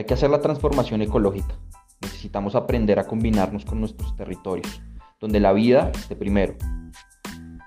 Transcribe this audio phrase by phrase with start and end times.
[0.00, 1.58] Hay que hacer la transformación ecológica.
[2.00, 4.80] Necesitamos aprender a combinarnos con nuestros territorios,
[5.20, 6.54] donde la vida esté primero.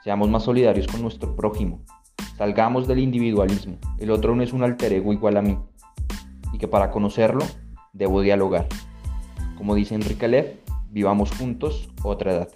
[0.03, 1.85] Seamos más solidarios con nuestro prójimo.
[2.35, 3.77] Salgamos del individualismo.
[3.99, 5.59] El otro no es un alter ego igual a mí.
[6.51, 7.45] Y que para conocerlo
[7.93, 8.65] debo dialogar.
[9.55, 10.59] Como dice Enrique Lev,
[10.89, 12.47] vivamos juntos otra edad.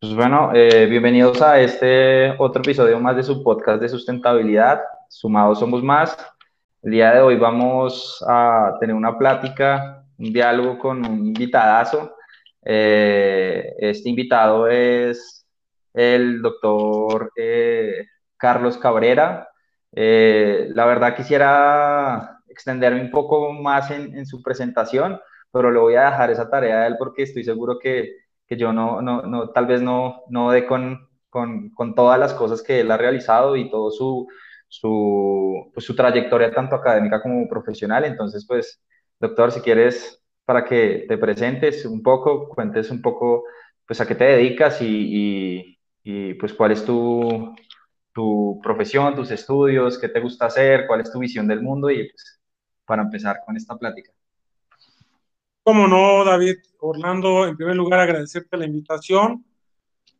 [0.00, 4.80] Pues bueno, eh, bienvenidos a este otro episodio más de su podcast de sustentabilidad.
[5.14, 6.16] Sumados somos más.
[6.82, 12.16] El día de hoy vamos a tener una plática, un diálogo con un invitadazo.
[12.64, 15.46] Eh, este invitado es
[15.92, 19.48] el doctor eh, Carlos Cabrera.
[19.92, 25.20] la verdad quisiera extenderme un poco más en, en su presentación,
[25.52, 28.72] pero le voy a dejar esa tarea a él porque estoy seguro que que yo
[28.72, 32.80] no, no, no tal vez no, no dé con, con, con, todas las cosas que
[32.80, 34.28] él ha realizado y todo su,
[34.68, 38.04] su, pues, su trayectoria tanto académica como profesional.
[38.04, 38.82] Entonces, pues,
[39.20, 43.44] doctor, si quieres, para que te presentes un poco, cuentes un poco,
[43.86, 47.54] pues, a qué te dedicas y, y, pues, cuál es tu,
[48.12, 52.08] tu profesión, tus estudios, qué te gusta hacer, cuál es tu visión del mundo y
[52.08, 52.40] pues,
[52.84, 54.12] para empezar con esta plática.
[55.62, 59.44] Cómo no, David, Orlando, en primer lugar agradecerte la invitación,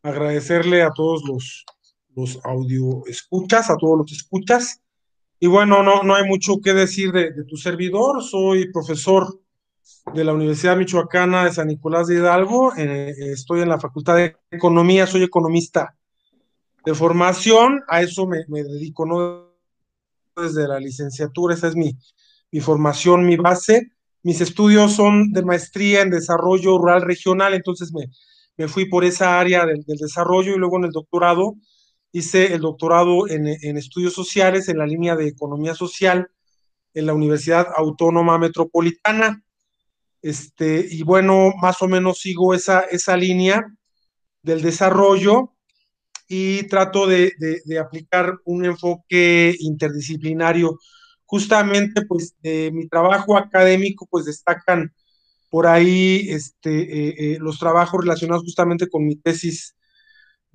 [0.01, 1.65] agradecerle a todos los,
[2.15, 4.81] los audio escuchas, a todos los escuchas.
[5.39, 9.41] Y bueno, no, no hay mucho que decir de, tu servidor, soy profesor
[10.13, 14.37] de la Universidad Michoacana de San Nicolás de Hidalgo, eh, estoy en la Facultad de
[14.51, 15.95] Economía, soy economista
[16.85, 19.51] de formación, a eso me, me dedico, ¿no?
[20.35, 21.97] Desde la licenciatura, esa es mi,
[22.51, 28.09] mi formación, mi base mis estudios son de maestría en desarrollo rural regional, entonces me,
[28.57, 31.57] me fui por esa área del, desarrollo y luego en el doctorado
[32.15, 36.29] hice el doctorado en, en, estudios sociales en la línea de economía social
[36.93, 39.43] en la Universidad Autónoma Metropolitana.
[40.21, 43.65] Este, y bueno, más o menos sigo esa, esa línea
[44.41, 45.51] del desarrollo
[46.29, 50.79] y trato de, de, aplicar un enfoque interdisciplinario
[51.25, 54.93] justamente pues de mi trabajo académico pues destacan
[55.49, 59.75] por ahí este, eh, eh, los trabajos relacionados justamente con mi tesis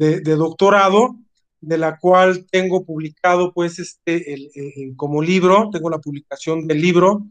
[0.01, 1.17] de, doctorado,
[1.61, 7.27] de la cual tengo publicado pues este, el, como libro, tengo la publicación del libro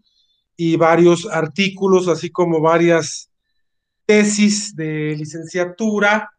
[0.56, 3.32] y varios artículos, así como varias
[4.06, 6.32] tesis de licenciatura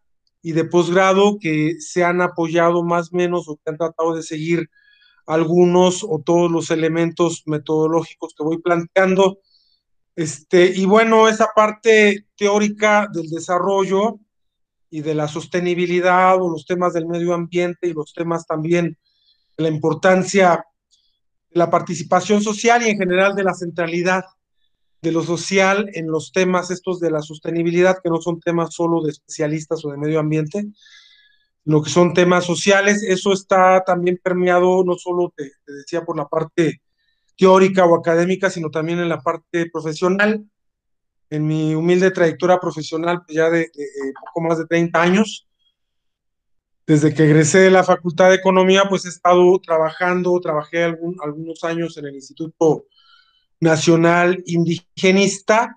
[0.42, 4.22] y de posgrado que se han apoyado más o menos o que han tratado de
[4.22, 4.70] seguir
[5.26, 9.38] algunos o todos los elementos metodológicos que voy planteando.
[10.16, 14.18] Este, y bueno, esa parte teórica del desarrollo
[14.90, 18.98] y de la sostenibilidad o los temas del medio ambiente y los temas también
[19.56, 20.64] de la importancia
[21.50, 24.24] de la participación social y en general de la centralidad
[25.02, 29.02] de lo social en los temas estos de la sostenibilidad, que no son temas solo
[29.02, 30.66] de especialistas o de medio ambiente,
[31.64, 33.02] lo que son temas sociales.
[33.02, 36.82] Eso está también permeado, no solo, te, decía, por la parte
[37.36, 40.44] teórica o académica, sino también en la parte profesional.
[41.30, 43.70] En mi humilde trayectoria profesional, pues ya de,
[44.26, 45.48] poco más de 30 años,
[46.86, 51.62] desde que egresé de la Facultad de Economía, pues he estado trabajando, trabajé algún, algunos
[51.62, 52.86] años en el Instituto
[53.60, 55.76] Nacional Indigenista,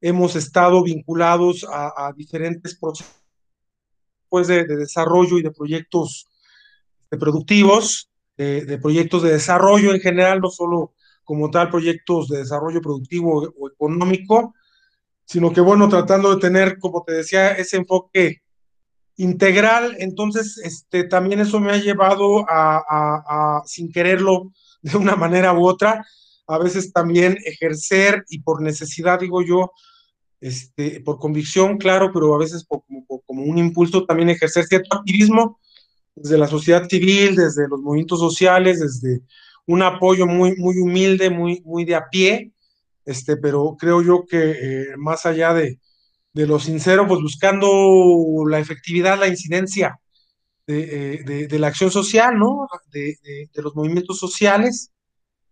[0.00, 3.18] hemos estado vinculados a, a diferentes procesos
[4.28, 6.28] pues, de, desarrollo y de proyectos
[7.10, 10.94] de productivos, de, proyectos de desarrollo en general, no solo
[11.24, 14.54] como tal proyectos de desarrollo productivo o económico,
[15.28, 18.40] sino que bueno, tratando de tener, como te decía, ese enfoque
[19.16, 24.52] integral, entonces este, también eso me ha llevado a, a, sin quererlo
[24.82, 26.02] de una manera u otra,
[26.46, 29.72] a veces también ejercer y por necesidad, digo yo,
[30.40, 35.58] este, por convicción, claro, pero a veces como, como, un impulso también ejercer cierto activismo
[36.14, 39.20] desde la sociedad civil, desde los movimientos sociales, desde
[39.66, 42.52] un apoyo muy, muy humilde, muy, muy de a pie,
[43.08, 45.80] este, pero creo yo que eh, más allá de,
[46.34, 47.66] de, lo sincero, pues buscando
[48.46, 49.98] la efectividad, la incidencia
[50.66, 52.68] de, eh, de, la acción social, ¿no?
[52.92, 53.16] De,
[53.54, 54.90] los movimientos sociales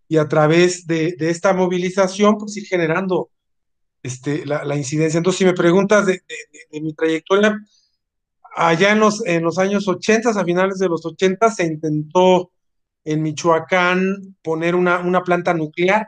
[0.06, 3.30] y a través de, esta movilización, pues ir generando
[4.02, 5.16] este, la, incidencia.
[5.16, 6.20] Entonces, si me preguntas de,
[6.72, 7.58] mi trayectoria,
[8.54, 12.52] allá en los, en los años 80, a finales de los 80, se intentó
[13.02, 16.06] en Michoacán poner una, una planta nuclear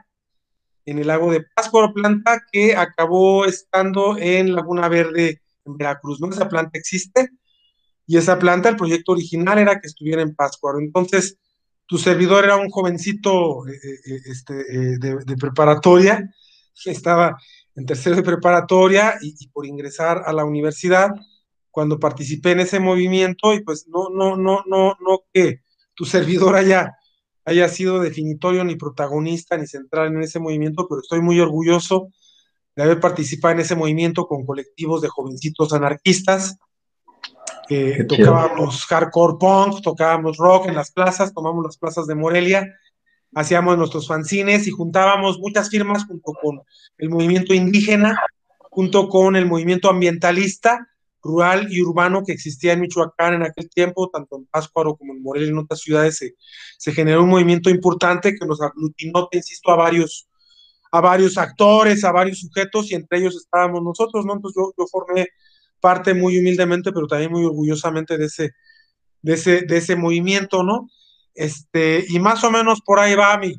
[0.91, 6.21] en el lago de Pátzcuaro, planta que acabó estando en Laguna Verde, en Veracruz.
[6.21, 6.31] ¿no?
[6.31, 7.31] Esa planta existe
[8.07, 10.79] y esa planta, el proyecto original era que estuviera en Pátzcuaro.
[10.79, 11.39] Entonces,
[11.85, 14.55] tu servidor era un jovencito este,
[14.99, 16.31] de, preparatoria,
[16.87, 17.37] estaba
[17.75, 21.11] en tercero de preparatoria y, por ingresar a la universidad,
[21.71, 25.61] cuando participé en ese movimiento y pues no, no, no, no, no que
[25.95, 26.98] tu servidor haya,
[27.49, 32.09] haya sido definitorio ni protagonista ni central en ese movimiento, pero estoy muy orgulloso
[32.77, 36.59] de haber participado en ese movimiento con colectivos de jovencitos anarquistas.
[38.07, 42.67] tocábamos hardcore punk, tocábamos rock en las plazas, tomamos las plazas de Morelia,
[43.35, 46.61] hacíamos nuestros fanzines y juntábamos muchas firmas junto con
[46.99, 48.21] el movimiento indígena,
[48.59, 50.87] junto con el movimiento ambientalista,
[51.29, 55.23] rural y urbano que existía en Michoacán en aquel tiempo, tanto en Páscuaro como en
[55.23, 56.19] Morelia y en otras ciudades,
[56.79, 60.29] se, generó un movimiento importante que nos aglutinó, te insisto, a varios
[60.91, 64.33] a varios actores, a varios sujetos, y entre ellos estábamos nosotros, ¿no?
[64.33, 65.29] Entonces yo, formé
[65.81, 68.53] parte muy humildemente, pero también muy orgullosamente de ese,
[69.21, 70.89] de ese, de ese movimiento, ¿no?
[71.35, 73.55] Este, y más o menos por ahí va mi,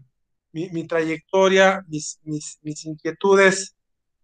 [0.52, 3.76] mi, trayectoria, mis, mis, mis, inquietudes.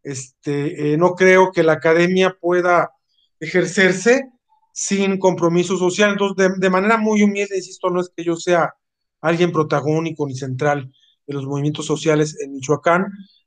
[0.03, 2.91] Este, eh, no creo que la academia pueda
[3.39, 4.29] ejercerse
[4.71, 6.11] sin compromiso social.
[6.11, 8.73] Entonces, de, manera muy humilde, insisto, no es que yo sea
[9.21, 10.91] alguien protagónico ni central
[11.25, 13.05] de los movimientos sociales en Michoacán,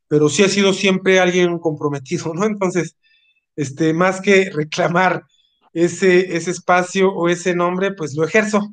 [0.09, 2.47] pero sí ha sido siempre alguien comprometido, ¿no?
[2.47, 2.97] Entonces,
[3.57, 5.25] este, más que reclamar
[5.73, 8.73] ese, ese espacio o ese nombre, pues lo ejerzo.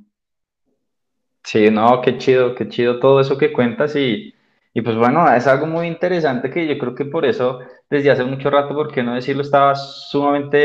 [1.44, 4.35] Sí, no, qué chido, qué chido todo eso que cuentas y,
[4.78, 8.26] y pues bueno, es algo muy interesante que yo creo que por eso desde hace
[8.26, 10.58] mucho rato, por qué no decirlo, estaba sumamente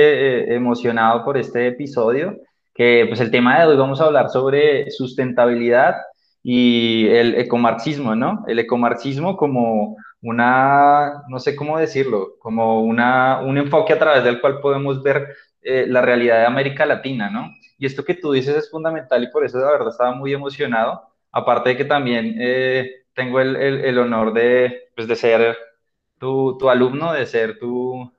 [0.52, 2.36] eh, emocionado por este episodio,
[2.74, 5.94] que pues el tema de hoy vamos a hablar sobre sustentabilidad
[6.42, 8.42] y el ecomarxismo, ¿no?
[8.48, 14.40] El ecomarxismo como una, no sé cómo decirlo, como una, un enfoque a través del
[14.40, 15.28] cual podemos ver
[15.62, 17.48] eh, la realidad de América Latina, ¿no?
[17.78, 21.00] Y esto que tú dices es fundamental y por eso la verdad estaba muy emocionado,
[21.30, 25.56] aparte de que también eh, tengo el, el, honor de, pues, de ser
[26.18, 28.12] tu, tu, alumno, de ser tu,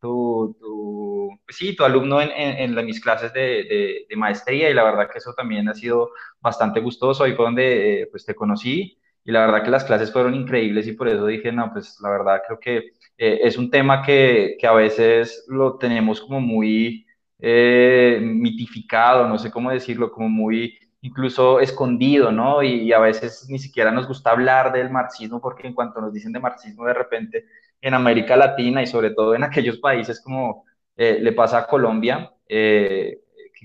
[0.00, 4.84] tu, tu pues sí, tu alumno en, en, mis clases de, de, maestría y la
[4.84, 6.10] verdad que eso también ha sido
[6.40, 7.24] bastante gustoso.
[7.24, 10.86] Ahí fue donde eh, pues te conocí y la verdad que las clases fueron increíbles
[10.86, 12.76] y por eso dije, no, pues la verdad creo que
[13.18, 17.06] eh, es un tema que, que, a veces lo tenemos como muy
[17.38, 22.62] eh, mitificado, no sé cómo decirlo, como muy incluso escondido, ¿no?
[22.62, 26.32] Y, a veces ni siquiera nos gusta hablar del marxismo porque en cuanto nos dicen
[26.32, 27.44] de marxismo de repente
[27.80, 30.64] en América Latina y sobre todo en aquellos países como
[30.96, 33.20] eh, le pasa a Colombia, eh,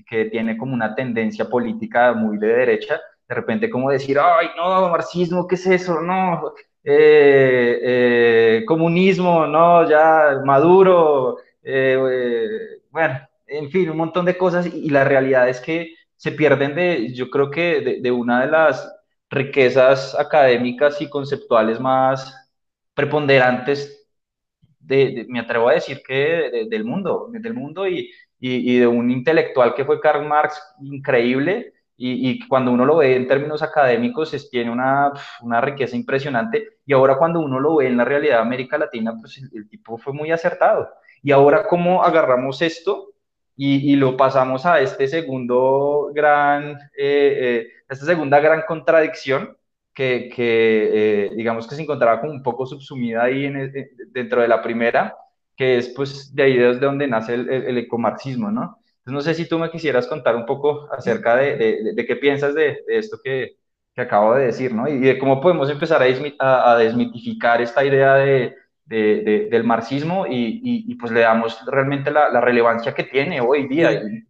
[0.08, 4.88] que, tiene como una tendencia política muy de derecha, de repente como decir, ay, no,
[4.90, 6.00] marxismo, ¿qué es eso?
[6.00, 6.52] No,
[6.84, 11.38] eh, comunismo, no, ya Maduro,
[12.90, 17.12] bueno, en fin, un montón de cosas y, la realidad es que se pierden de,
[17.14, 18.90] yo creo que de, de una de las
[19.30, 22.34] riquezas académicas y conceptuales más
[22.94, 24.04] preponderantes
[25.28, 29.84] me atrevo a decir que del mundo, del mundo y, y, de un intelectual que
[29.84, 34.70] fue Karl Marx increíble y, y, cuando uno lo ve en términos académicos es, tiene
[34.70, 35.12] una,
[35.42, 39.14] una, riqueza impresionante y ahora cuando uno lo ve en la realidad de América Latina,
[39.18, 40.88] pues el, tipo fue muy acertado.
[41.22, 43.13] Y ahora cómo agarramos esto
[43.56, 49.56] y, y lo pasamos a este segundo gran, eh, eh, esta segunda gran contradicción
[49.92, 53.72] que, que eh, digamos que se encontraba como un poco subsumida ahí en
[54.12, 55.16] dentro de la primera,
[55.56, 58.78] que es pues de ahí desde donde nace el, el, ecomarxismo, ¿no?
[58.98, 62.16] Entonces no sé si tú me quisieras contar un poco acerca de, de, de qué
[62.16, 63.56] piensas de, esto que,
[63.94, 64.88] que, acabo de decir, ¿no?
[64.88, 70.92] Y de cómo podemos empezar a, a, desmitificar esta idea de, del marxismo y, y,
[70.92, 73.92] y, pues le damos realmente la, la, relevancia que tiene hoy día.
[73.92, 74.24] Y,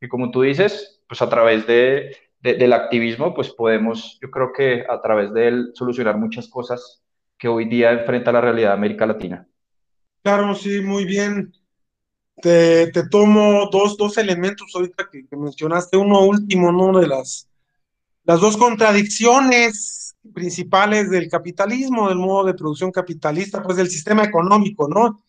[0.00, 4.84] y como tú dices, pues a través de, del activismo, pues podemos, yo creo que
[4.88, 7.02] a través de él, solucionar muchas cosas
[7.36, 9.46] que hoy día enfrenta la realidad de América Latina.
[10.22, 11.52] Claro, sí, muy bien.
[12.40, 15.96] Te, te tomo dos, dos elementos ahorita que, mencionaste.
[15.96, 16.98] Uno último, ¿no?
[16.98, 17.48] De las,
[18.24, 24.88] las dos contradicciones principales del capitalismo, del modo de producción capitalista, pues del sistema económico,
[24.88, 25.22] ¿no?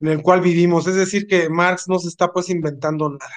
[0.00, 0.86] En el cual vivimos.
[0.86, 3.34] Es decir, que Marx no se está pues inventando nada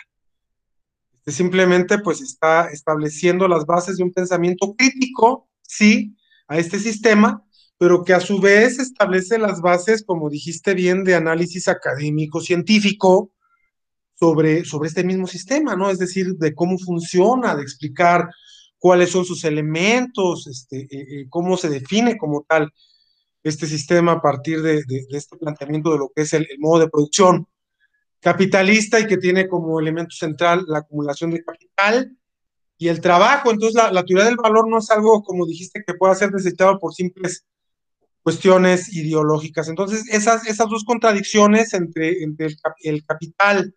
[1.31, 6.15] simplemente pues está estableciendo las bases de un pensamiento crítico, sí,
[6.47, 7.43] a este sistema,
[7.77, 13.31] pero que a su vez establece las bases, como dijiste bien, de análisis académico, científico,
[14.19, 15.91] sobre, sobre este mismo sistema, ¿no?
[15.91, 18.29] Es decir, de cómo funciona, de explicar
[18.79, 22.71] cuáles son sus elementos, este, eh, eh, cómo se define como tal
[23.43, 27.47] este sistema a partir de, este planteamiento de lo que es el modo de producción
[28.19, 32.17] capitalista y que tiene como elemento central la acumulación de capital
[32.77, 33.51] y el trabajo.
[33.51, 36.93] Entonces, la, teoría del valor no es algo, como dijiste, que pueda ser desechado por
[36.93, 37.45] simples
[38.21, 39.69] cuestiones ideológicas.
[39.69, 42.47] Entonces, esas, esas dos contradicciones entre, entre
[42.81, 43.73] el, capital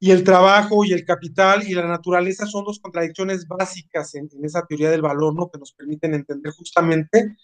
[0.00, 4.64] y el trabajo y el capital y la naturaleza son dos contradicciones básicas en, esa
[4.64, 5.50] teoría del valor, ¿no?
[5.50, 7.36] Que nos permiten entender justamente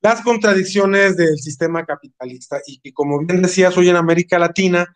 [0.00, 4.94] las contradicciones del sistema capitalista y que, como bien decías, hoy en América Latina,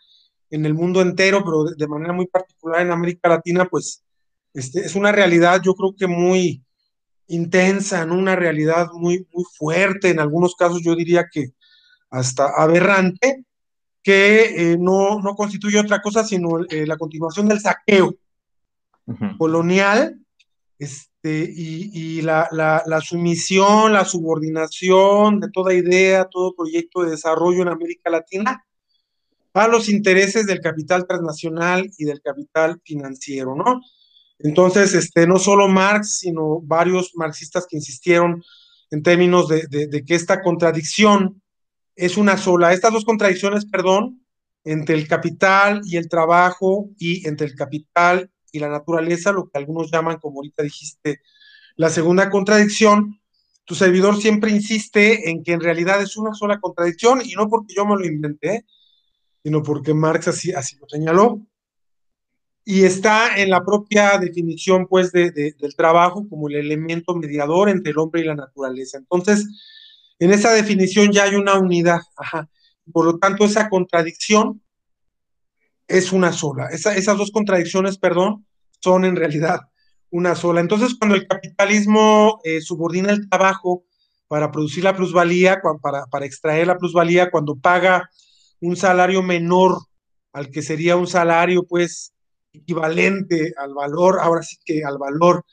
[0.50, 4.04] en el mundo entero, pero de, manera muy particular en América Latina, pues
[4.52, 6.62] este, es una realidad, yo creo que muy
[7.26, 8.16] intensa, ¿no?
[8.16, 11.52] una realidad muy, muy fuerte, en algunos casos yo diría que
[12.10, 13.46] hasta aberrante,
[14.02, 18.14] que eh, no, no, constituye otra cosa sino eh, la continuación del saqueo
[19.38, 20.18] colonial
[20.78, 27.10] este, y, y la, la, la, sumisión, la subordinación de toda idea, todo proyecto de
[27.12, 28.64] desarrollo en América Latina
[29.54, 33.80] a los intereses del capital transnacional y del capital financiero, ¿no?
[34.38, 38.42] Entonces, este, no solo Marx, sino varios marxistas que insistieron
[38.90, 41.41] en términos de, de, que esta contradicción
[41.96, 44.24] es una sola, estas dos contradicciones, perdón,
[44.64, 49.58] entre el capital y el trabajo y entre el capital y la naturaleza, lo que
[49.58, 51.20] algunos llaman, como ahorita dijiste,
[51.76, 53.20] la segunda contradicción,
[53.64, 57.74] tu servidor siempre insiste en que en realidad es una sola contradicción y no porque
[57.74, 58.66] yo me lo inventé,
[59.42, 61.40] sino porque Marx así, así lo señaló.
[62.64, 67.90] Y está en la propia definición, pues, de, del trabajo como el elemento mediador entre
[67.90, 68.98] el hombre y la naturaleza.
[68.98, 69.48] Entonces,
[70.24, 72.00] en esa definición ya hay una unidad,
[72.92, 74.62] Por lo tanto, esa contradicción
[75.88, 76.68] es una sola.
[76.68, 78.46] esas dos contradicciones, perdón,
[78.80, 79.60] son en realidad
[80.10, 80.60] una sola.
[80.60, 83.84] Entonces, cuando el capitalismo eh, subordina el trabajo
[84.28, 88.08] para producir la plusvalía, para, para extraer la plusvalía, cuando paga
[88.60, 89.78] un salario menor
[90.32, 92.14] al que sería un salario pues
[92.52, 95.44] equivalente al valor, ahora sí que al valor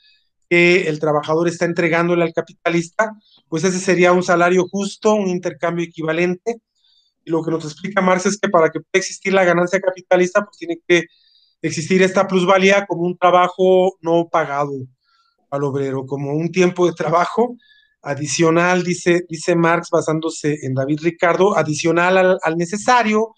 [0.50, 3.14] que el trabajador está entregándole al capitalista,
[3.50, 6.62] pues ese sería un salario justo, un intercambio equivalente.
[7.26, 10.44] Y lo que nos explica Marx es que para que pueda existir la ganancia capitalista,
[10.46, 11.06] pues tiene que
[11.62, 14.74] existir esta plusvalía como un trabajo no pagado
[15.50, 17.58] al obrero, como un tiempo de trabajo
[18.02, 23.36] adicional, dice, dice Marx, basándose en David Ricardo, adicional al, necesario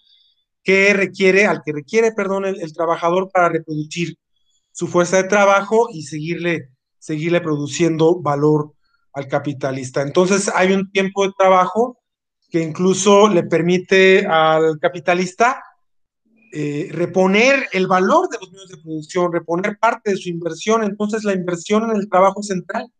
[0.62, 4.16] que requiere, al que requiere, perdón, el, trabajador para reproducir
[4.70, 8.72] su fuerza de trabajo y seguirle, seguirle produciendo valor
[9.12, 10.02] al capitalista.
[10.02, 11.98] Entonces hay un tiempo de trabajo
[12.50, 15.62] que incluso le permite al capitalista
[16.54, 20.84] eh, reponer el valor de los medios de producción, reponer parte de su inversión.
[20.84, 22.92] Entonces la inversión en el trabajo es central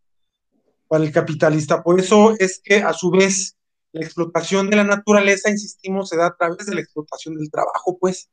[0.88, 1.82] para el capitalista.
[1.82, 3.56] Por eso es que a su vez
[3.92, 7.98] la explotación de la naturaleza, insistimos, se da a través de la explotación del trabajo,
[8.00, 8.30] pues.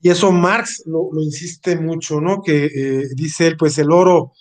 [0.00, 2.40] Y eso Marx lo, insiste mucho, ¿no?
[2.42, 4.32] Que eh, dice él, pues el oro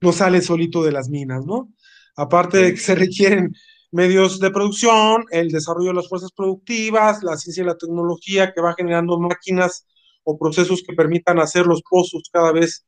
[0.00, 1.72] no sale solito de las minas, ¿no?
[2.16, 3.54] Aparte de que se requieren
[3.92, 8.60] medios de producción, el desarrollo de las fuerzas productivas, la ciencia y la tecnología que
[8.60, 9.86] va generando máquinas
[10.24, 12.84] o procesos que permitan hacer los pozos cada vez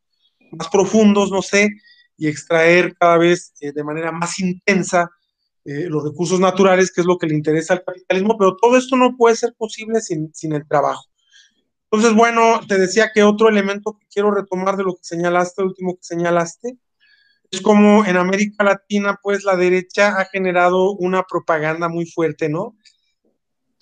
[0.52, 1.68] más profundos, no sé,
[2.16, 5.10] y extraer cada vez eh, de manera más intensa
[5.64, 8.96] eh, los recursos naturales, que es lo que le interesa al capitalismo, pero todo esto
[8.96, 11.04] no puede ser posible sin, sin el trabajo.
[11.90, 15.94] Entonces, bueno, te decía que otro elemento que quiero retomar de lo que señalaste, último
[15.94, 16.78] que señalaste,
[17.50, 22.76] es como en América Latina, pues la derecha ha generado una propaganda muy fuerte, ¿no?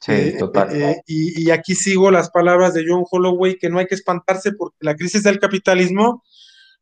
[0.00, 0.68] Sí, eh, total.
[1.06, 4.76] y, y, aquí sigo las palabras de John Holloway, que no hay que espantarse porque
[4.80, 6.22] la crisis del capitalismo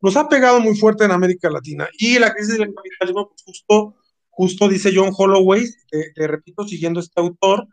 [0.05, 1.89] nos ha pegado muy fuerte en América Latina.
[1.99, 3.97] Y la crisis del capitalismo, pues justo,
[4.29, 5.65] justo dice John Holloway,
[6.15, 7.67] te, repito, siguiendo este autor,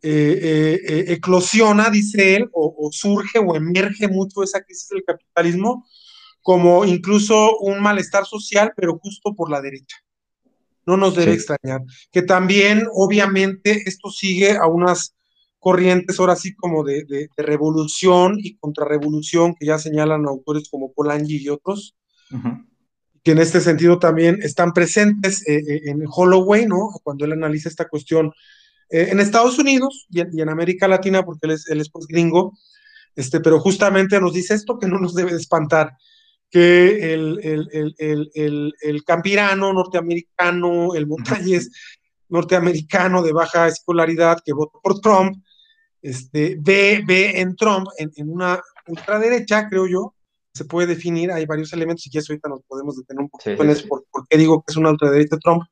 [0.00, 5.84] eh, eh, eh, eclosiona, dice él, o, surge o emerge mucho esa crisis del capitalismo
[6.42, 9.96] como incluso un malestar social, pero justo por la derecha.
[10.86, 11.82] No nos debe extrañar.
[12.10, 15.14] Que también, obviamente, esto sigue a unas
[15.58, 21.48] corrientes ahora sí como de, revolución y contrarrevolución que ya señalan autores como Polanyi y
[21.48, 21.96] otros,
[23.22, 26.90] que en este sentido también están presentes eh, eh, en Holloway, ¿no?
[27.02, 28.32] Cuando él analiza esta cuestión
[28.90, 32.56] eh, en Estados Unidos y en, América Latina, porque él es, él es pues gringo,
[33.16, 35.96] este, pero justamente nos dice esto que no nos debe espantar,
[36.50, 37.94] que el, el,
[38.34, 41.70] el, el campirano norteamericano, el montañés
[42.28, 45.42] norteamericano de baja escolaridad que votó por Trump,
[46.02, 50.14] este, ve, ve en Trump, en, una ultraderecha, creo yo,
[50.54, 53.70] se puede definir, hay varios elementos, y ya ahorita nos podemos detener un poquito en
[53.70, 55.62] eso, por, qué digo que es una ultraderecha Trump,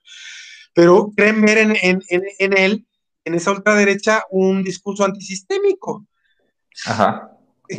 [0.74, 2.86] pero creen ver en, en, en, él,
[3.24, 6.06] en esa ultraderecha, un discurso antisistémico.
[6.84, 7.30] Ajá.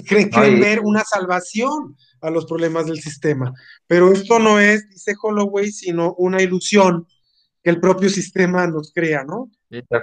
[0.08, 3.53] creen, creen ver una salvación a los problemas del sistema.
[3.88, 7.07] Pero esto no es, dice Holloway, sino una ilusión
[7.63, 9.51] que el propio sistema nos crea, ¿no?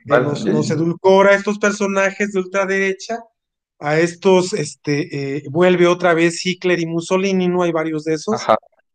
[0.05, 3.19] nos, nos, edulcora a estos personajes de ultraderecha,
[3.79, 7.63] a estos, este, eh, vuelve otra vez Hitler y Mussolini, ¿no?
[7.63, 8.43] Hay varios de esos,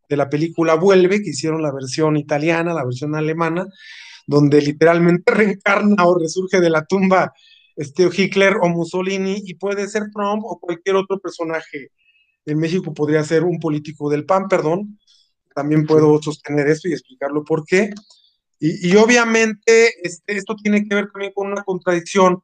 [0.07, 3.65] de la película Vuelve, que hicieron la versión italiana, la versión alemana,
[4.25, 7.33] donde literalmente reencarna o resurge de la tumba
[7.75, 11.89] este, Hitler o Mussolini, y puede ser Trump o cualquier otro personaje.
[12.49, 14.99] En México podría ser un político del PAN, perdón.
[15.53, 17.91] También puedo sostener esto y explicarlo por qué.
[18.61, 22.43] Y, obviamente este, esto tiene que ver también con una contradicción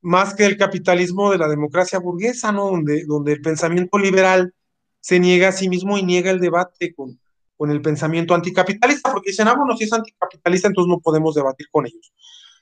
[0.00, 2.70] más que el capitalismo de la democracia burguesa, ¿no?
[2.70, 4.54] Donde, donde el pensamiento liberal
[5.00, 7.18] se niega a sí mismo y niega el debate con,
[7.56, 11.66] con el pensamiento anticapitalista, porque dicen, ah, bueno, si es anticapitalista, entonces no podemos debatir
[11.72, 12.12] con ellos.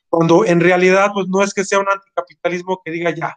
[0.08, 3.36] Cuando en realidad, pues no es que sea un anticapitalismo que diga ya,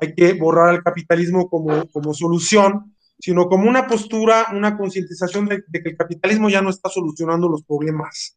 [0.00, 5.62] hay que borrar al capitalismo como, como solución, sino como una postura, una concientización de,
[5.70, 8.36] que el capitalismo ya no está solucionando los problemas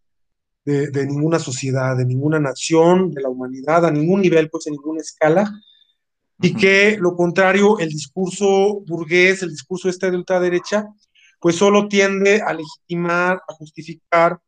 [0.66, 5.00] de, ninguna sociedad, de ninguna nación, de la humanidad, a ningún nivel, pues en ninguna
[5.00, 5.50] escala,
[6.42, 10.86] y que lo contrario, el discurso burgués, el discurso este de ultraderecha,
[11.40, 14.40] pues solo tiende a legitimar, a justificar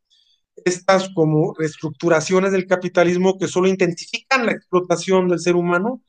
[0.62, 6.02] estas como reestructuraciones del capitalismo que solo intensifican la explotación del ser humano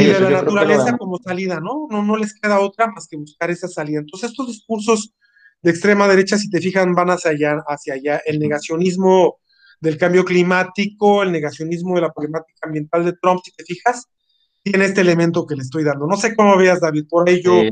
[0.00, 1.86] y de la naturaleza como salida, ¿no?
[1.90, 2.02] ¿no?
[2.02, 4.00] No les queda otra más que buscar esa salida.
[4.00, 5.14] Entonces, estos discursos
[5.60, 8.20] de extrema derecha, si te fijan, van hacia allá, hacia allá.
[8.24, 9.38] El negacionismo
[9.80, 14.08] del cambio climático, el negacionismo de la problemática ambiental de Trump, si te fijas,
[14.62, 16.06] tiene este elemento que le estoy dando.
[16.06, 17.62] No sé cómo veas, David, por ello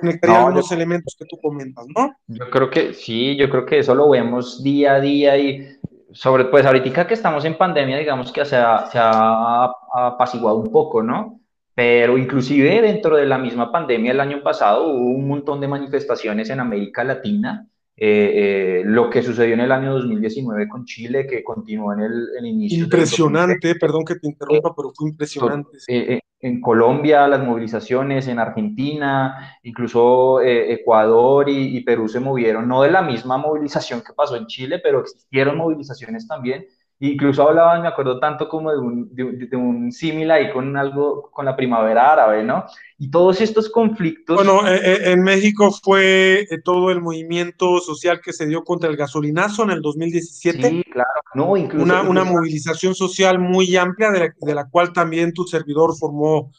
[0.00, 2.14] conectaría algunos elementos que tú comentas, ¿no?
[2.26, 5.78] Yo creo que sí, yo creo que eso lo vemos día a día y
[6.12, 10.72] sobre, pues ahorita que estamos en pandemia, digamos que se ha, se ha apaciguado un
[10.72, 11.39] poco, ¿no?
[11.80, 16.50] Pero inclusive dentro de la misma pandemia el año pasado hubo un montón de manifestaciones
[16.50, 17.66] en América Latina.
[17.96, 22.44] Eh, eh, lo que sucedió en el año 2019 con Chile, que continuó en el,
[22.44, 22.84] inicio.
[22.84, 25.78] Impresionante, perdón que te interrumpa, pero fue impresionante.
[25.88, 32.82] Eh, en Colombia, las movilizaciones, en Argentina, incluso Ecuador y, y Perú se movieron, no
[32.82, 36.66] de la misma movilización que pasó en Chile, pero existieron movilizaciones también
[37.02, 41.46] Incluso hablaban, me acuerdo tanto como de un, de, un símil ahí con algo, con
[41.46, 42.66] la primavera árabe, ¿no?
[42.98, 44.36] Y todos estos conflictos.
[44.36, 48.90] Bueno, eh, eh, en México fue eh, todo el movimiento social que se dio contra
[48.90, 50.68] el gasolinazo en el 2017.
[50.68, 51.82] Sí, claro, no, incluso.
[51.82, 56.52] Una, una movilización social muy amplia, de la, cual también tu servidor formó,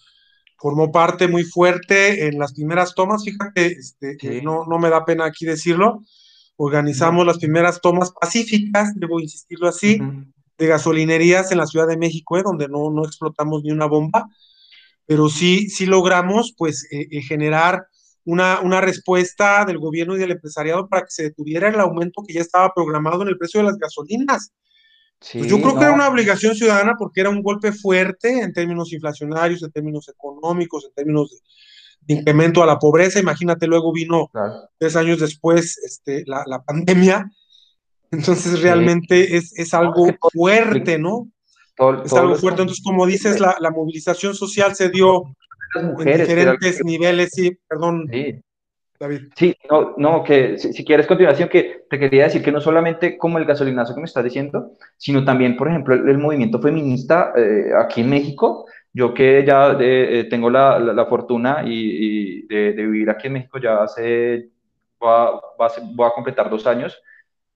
[0.57, 3.23] formó parte muy fuerte en las primeras tomas.
[3.23, 6.01] Fíjate, este, no, no me da pena aquí decirlo
[6.63, 9.99] organizamos las primeras tomas pacíficas, debo insistirlo así,
[10.59, 14.27] de gasolinerías en la Ciudad de México, eh, donde no, no explotamos ni una bomba,
[15.07, 17.87] pero sí, sí logramos pues eh, eh, generar
[18.25, 22.35] una, una respuesta del gobierno y del empresariado para que se detuviera el aumento que
[22.35, 24.53] ya estaba programado en el precio de las gasolinas.
[25.19, 28.93] Pues yo creo que era una obligación ciudadana porque era un golpe fuerte en términos
[28.93, 31.37] inflacionarios, en términos económicos, en términos de,
[32.07, 33.19] incremento a la pobreza.
[33.19, 34.29] Imagínate, luego vino
[34.77, 37.31] tres años después este, la, la pandemia.
[38.11, 41.29] Entonces realmente es, es, algo fuerte, ¿no?
[42.03, 42.61] es algo fuerte.
[42.61, 45.23] Entonces, como dices, la, la movilización social se dio
[45.75, 48.07] en diferentes niveles, sí, perdón.
[48.11, 48.41] Sí.
[48.99, 49.21] David.
[49.35, 53.39] Sí, no, no que si, quieres continuación, que te quería decir que no solamente como
[53.39, 58.01] el gasolinazo que me estás diciendo, sino también, por ejemplo, el, movimiento feminista eh, aquí
[58.01, 63.33] en México, yo que ya eh, tengo la, la, fortuna y, de, vivir aquí en
[63.33, 64.49] México ya hace,
[64.99, 65.39] voy a,
[65.93, 67.01] voy a completar dos años,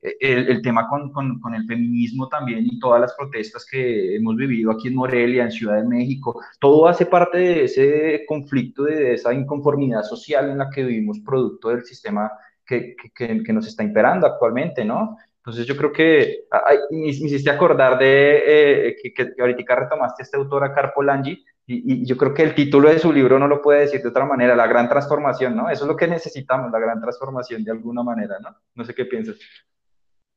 [0.01, 4.15] eh, el, el tema con, con, con, el feminismo también y todas las protestas que
[4.15, 8.83] hemos vivido aquí en Morelia, en Ciudad de México, todo hace parte de ese conflicto,
[8.83, 12.31] de esa inconformidad social en la que vivimos producto del sistema
[12.65, 15.17] que, que, que nos está imperando actualmente, ¿no?
[15.45, 16.47] Entonces yo creo que
[16.89, 22.01] me, hiciste acordar de eh, que, que, ahorita retomaste a este autor, a Carpolangi, y,
[22.01, 24.25] y, yo creo que el título de su libro no lo puede decir de otra
[24.25, 25.69] manera, la gran transformación, ¿no?
[25.69, 28.55] Eso es lo que necesitamos, la gran transformación de alguna manera, ¿no?
[28.73, 29.35] No sé qué piensas.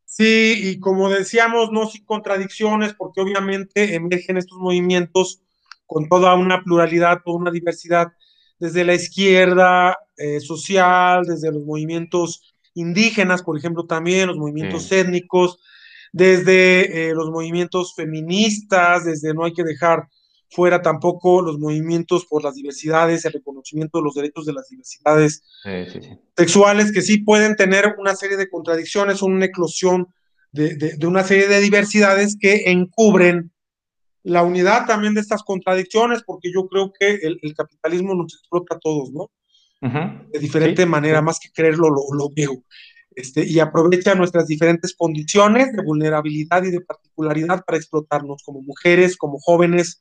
[0.04, 5.40] Sí, y como decíamos, no sin contradicciones, porque obviamente emergen estos movimientos
[5.86, 8.08] con toda una pluralidad, toda una diversidad,
[8.58, 15.58] desde la izquierda eh, social, desde los movimientos indígenas, por ejemplo, también los movimientos étnicos,
[16.12, 20.08] desde eh, los movimientos feministas, desde no hay que dejar
[20.50, 25.42] fuera tampoco los movimientos por las diversidades, el reconocimiento de los derechos de las diversidades
[26.36, 30.08] sexuales, que sí pueden tener una serie de contradicciones, una eclosión
[30.52, 33.52] de, una serie de diversidades que encubren
[34.22, 38.78] la unidad también de estas contradicciones, porque yo creo que el, capitalismo nos explota a
[38.78, 39.30] todos, ¿no?
[39.80, 42.64] De diferente manera, más que creerlo, lo, lo veo.
[43.14, 49.16] Este, y aprovecha nuestras diferentes condiciones de vulnerabilidad y de particularidad para explotarnos como mujeres,
[49.16, 50.00] como jóvenes,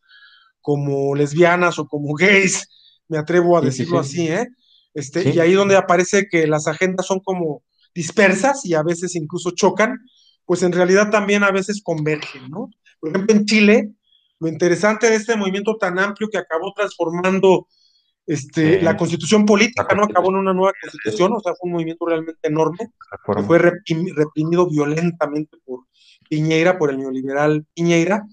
[0.62, 2.68] como lesbianas o como gays,
[3.08, 4.48] me atrevo a decirlo así, ¿eh?
[4.94, 7.64] Este, y ahí donde aparece que las agendas son como
[7.94, 9.98] dispersas y a veces incluso chocan,
[10.46, 12.70] pues en realidad también a veces convergen, ¿no?
[13.00, 13.92] Por ejemplo, en Chile,
[14.40, 17.68] lo interesante de este movimiento tan amplio que acabó transformando
[18.28, 20.04] este, la constitución política, ¿no?
[20.04, 22.92] Acabó en una nueva constitución, o sea, fue un movimiento realmente enorme,
[23.36, 25.86] que fue reprimido violentamente por
[26.30, 28.28] Piñeira, por el neoliberal Piñeira,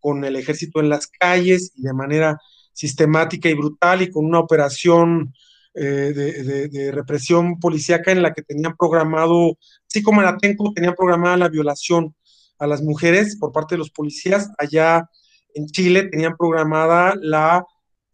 [0.00, 2.40] con el ejército en las calles y de manera
[2.72, 5.32] sistemática y brutal y con una operación
[5.74, 9.56] eh, de, represión policíaca en la que tenían programado,
[9.88, 12.14] así como en Atenco tenían programada la violación
[12.58, 15.08] a las mujeres por parte de los policías, allá
[15.54, 17.64] en Chile tenían programada la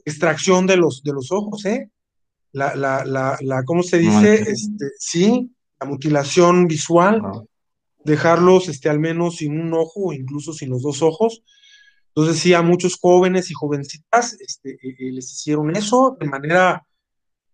[0.05, 1.91] extracción de los, de los ojos, ¿eh?
[2.53, 4.35] La, la, la, la ¿cómo se dice?
[4.35, 7.23] este, sí, la mutilación visual,
[8.05, 11.43] dejarlos este, al menos sin un ojo o incluso sin los dos ojos.
[12.15, 16.87] Entonces sí, a muchos jóvenes y jovencitas este, eh, eh, les hicieron eso de manera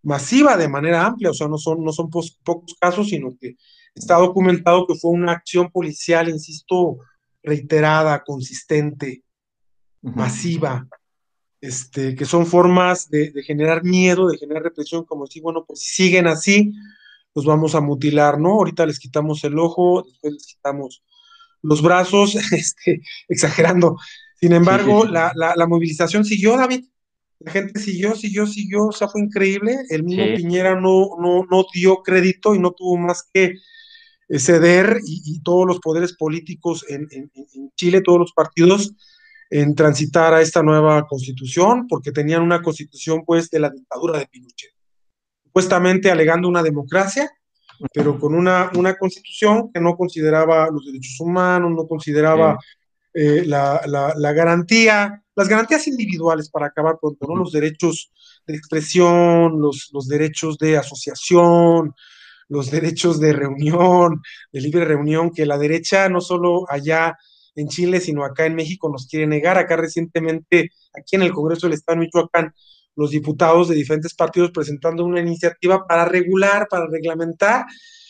[0.03, 3.55] masiva, de manera amplia, o sea, no son, no son pocos casos, sino que
[3.95, 6.97] está documentado que fue una acción policial, insisto,
[7.43, 9.23] reiterada, consistente,
[10.01, 10.87] masiva,
[11.61, 16.03] este, que son formas de, generar miedo, de generar represión, como decir, bueno, pues si
[16.03, 16.73] siguen así,
[17.35, 18.53] los vamos a mutilar, ¿no?
[18.53, 21.03] Ahorita les quitamos el ojo, después les quitamos
[21.61, 23.97] los brazos, este, exagerando.
[24.39, 26.85] Sin embargo, La, movilización siguió, David.
[27.39, 29.77] La gente siguió, siguió, siguió, o sea, fue increíble.
[29.89, 33.55] El mismo Piñera no, no, no dio crédito y no tuvo más que
[34.29, 37.31] eh, ceder y, todos los poderes políticos en, en,
[37.75, 38.93] Chile, todos los partidos,
[39.49, 44.27] en transitar a esta nueva constitución, porque tenían una constitución pues de la dictadura de
[44.27, 44.71] Pinochet,
[45.43, 47.29] supuestamente alegando una democracia,
[47.93, 52.57] pero con una, una constitución que no consideraba los derechos humanos, no consideraba
[53.13, 57.35] eh, la, la, garantía, las garantías individuales para acabar pronto, ¿no?
[57.37, 58.11] Los derechos
[58.45, 61.95] de expresión, los, los derechos de asociación,
[62.49, 67.17] los derechos de reunión, de libre reunión, que la derecha no solo allá
[67.55, 69.57] en Chile, sino acá en México nos quiere negar.
[69.57, 72.53] Acá recientemente, aquí en el Congreso del Estado de Michoacán,
[72.95, 77.65] los diputados de diferentes partidos presentando una iniciativa para regular, para reglamentar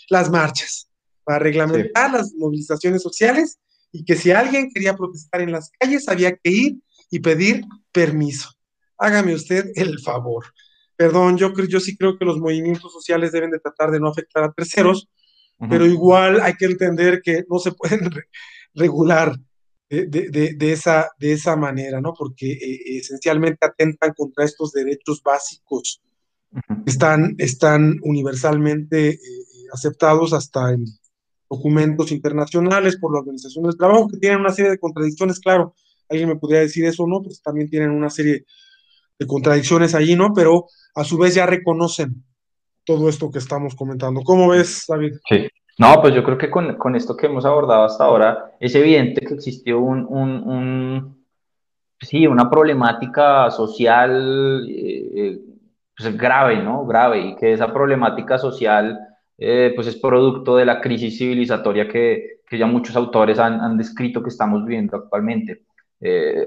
[0.10, 0.90] las marchas,
[1.24, 3.60] para reglamentar las movilizaciones sociales
[3.92, 6.78] y que si alguien quería protestar en las calles había que ir
[7.12, 8.50] y pedir permiso.
[8.98, 10.46] Hágame usted el favor.
[10.96, 14.44] Perdón, yo, yo sí creo que los movimientos sociales deben de tratar de no afectar
[14.44, 15.08] a terceros,
[15.70, 18.10] pero igual hay que entender que no se pueden
[18.74, 19.36] regular
[19.90, 22.14] de, esa, de esa manera, ¿no?
[22.14, 26.02] Porque eh, esencialmente atentan contra estos derechos básicos
[26.52, 29.20] que están, están universalmente eh,
[29.74, 30.86] aceptados hasta en
[31.50, 35.74] documentos internacionales por la Organización del Trabajo, que tienen una serie de contradicciones, claro,
[36.08, 37.22] alguien me podría decir eso, ¿no?
[37.24, 38.46] Pues también tienen una serie
[39.18, 40.34] de contradicciones allí, ¿no?
[40.34, 42.24] Pero a su vez ya reconocen
[42.84, 44.22] todo esto que estamos comentando.
[44.22, 45.14] ¿Cómo ves, David?
[45.28, 45.48] Sí.
[45.80, 49.26] No, pues yo creo que con, con esto que hemos abordado hasta ahora, es evidente
[49.26, 51.26] que existió un, un,
[52.02, 55.40] sí, una problemática social eh, eh,
[55.98, 56.86] pues grave, ¿no?
[56.86, 59.00] Grave, y que esa problemática social
[59.38, 63.78] eh, pues es producto de la crisis civilizatoria que, que ya muchos autores han, han,
[63.78, 65.64] descrito que estamos viviendo actualmente,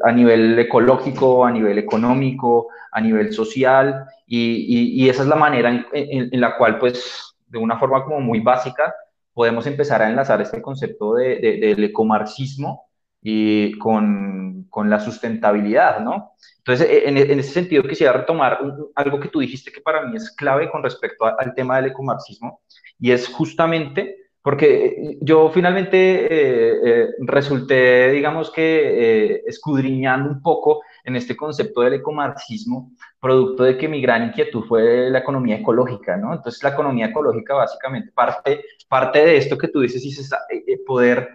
[0.05, 5.71] a nivel ecológico, a nivel económico, a nivel social, y, y, esa es la manera
[5.71, 5.87] en,
[6.33, 8.95] en, la cual, pues, de una forma como muy básica,
[9.35, 12.87] podemos empezar a enlazar este concepto de, de, del ecomarxismo
[13.21, 16.33] y con, con, la sustentabilidad, ¿no?
[16.59, 18.59] Entonces, e, en, en, ese sentido, quisiera retomar
[18.95, 22.63] algo que tú dijiste que para mí es clave con respecto al tema del ecomarxismo,
[22.99, 30.83] y es justamente porque yo finalmente eh, eh, resulté, digamos que, eh, escudriñando un poco
[31.05, 36.17] en este concepto del ecomarxismo, producto de que mi gran inquietud fue la economía ecológica,
[36.17, 36.35] ¿no?
[36.35, 41.29] Entonces, la economía ecológica básicamente parte, parte de esto que tú dices, y poder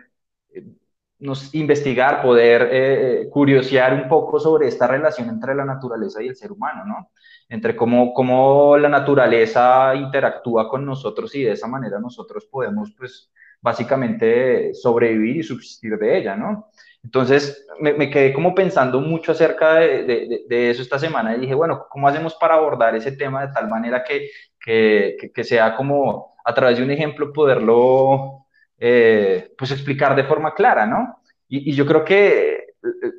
[1.19, 6.51] nos, investigar, poder curiosear un poco sobre esta relación entre la naturaleza y el ser
[6.51, 7.11] humano, ¿no?
[7.49, 13.31] entre cómo, cómo la naturaleza interactúa con nosotros y de esa manera nosotros podemos, pues,
[13.61, 16.69] básicamente sobrevivir y subsistir de ella, ¿no?
[17.07, 21.39] Entonces me, me quedé como pensando mucho acerca de, de, de, eso esta semana y
[21.39, 25.73] dije, bueno, ¿cómo hacemos para abordar ese tema de tal manera que, que, que sea
[25.73, 31.21] como a través de un ejemplo poderlo, eh, pues, explicar de forma clara, ¿no?
[31.47, 32.73] Y, y yo creo que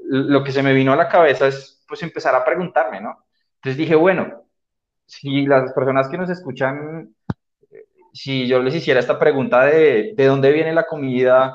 [0.05, 3.24] lo que se me vino a la cabeza es pues empezar a preguntarme, ¿no?
[3.55, 4.44] Entonces dije, bueno,
[5.07, 7.14] si las personas que nos escuchan,
[8.12, 11.55] si yo les hiciera esta pregunta de, de dónde viene la comida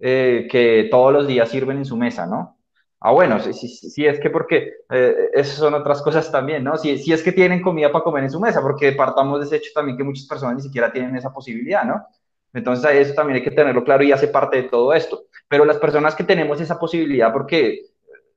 [0.00, 2.58] eh, que todos los días sirven en su mesa, ¿no?
[3.00, 6.76] Ah, bueno, si, si, es que porque eh, esas son otras cosas también, ¿no?
[6.76, 9.56] Si, si es que tienen comida para comer en su mesa, porque partamos de ese
[9.56, 12.06] hecho también que muchas personas ni siquiera tienen esa posibilidad, ¿no?
[12.52, 15.24] Entonces, eso también hay que tenerlo claro y hace parte de todo esto.
[15.48, 17.82] Pero las personas que tenemos esa posibilidad, porque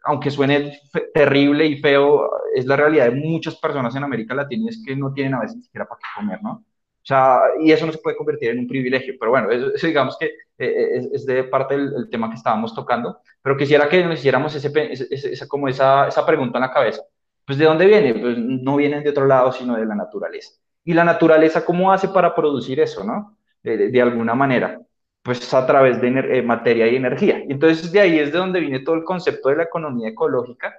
[0.04, 0.80] aunque suene
[1.14, 5.14] terrible y feo, es la realidad de muchas personas en América Latina, es que no
[5.14, 6.64] tienen a veces ni siquiera para qué comer, ¿no?
[7.04, 10.18] O sea, y eso no se puede convertir en un privilegio, pero bueno, eso, digamos
[10.18, 14.56] que eh, es, de parte del tema que estábamos tocando, pero quisiera que nos hiciéramos
[14.56, 14.72] ese,
[15.12, 17.04] ese, como esa, esa pregunta en la cabeza.
[17.46, 18.14] Pues ¿de dónde viene?
[18.14, 20.54] Pues no vienen de otro lado, sino de la naturaleza.
[20.86, 23.38] ¿Y la naturaleza cómo hace para producir eso, no?
[23.64, 24.78] de alguna manera
[25.24, 27.44] pues a través de eh, materia y energía.
[27.48, 30.76] Y entonces de ahí es de donde viene todo el concepto de la economía ecológica,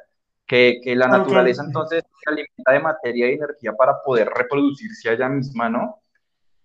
[0.47, 5.13] que, que la naturaleza entonces se alimenta de materia y energía para poder reproducirse a
[5.15, 6.03] ella misma, ¿no?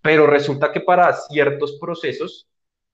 [0.02, 2.48] Pero resulta que para ciertos procesos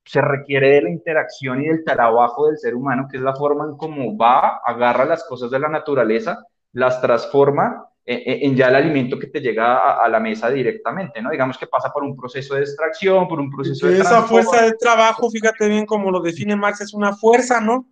[0.06, 3.66] se requiere de la interacción y del trabajo del ser humano, que es la forma
[3.66, 9.18] en cómo va, agarra las cosas de la naturaleza, las transforma en ya el alimento
[9.18, 11.32] que te llega a, la mesa directamente, ¿no?
[11.32, 14.00] Digamos que pasa por un proceso de extracción, por un proceso de...
[14.00, 17.88] Esa fuerza de trabajo, fíjate bien como lo define Marx, es una fuerza, ¿no?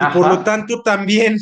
[0.00, 1.36] Y por lo tanto también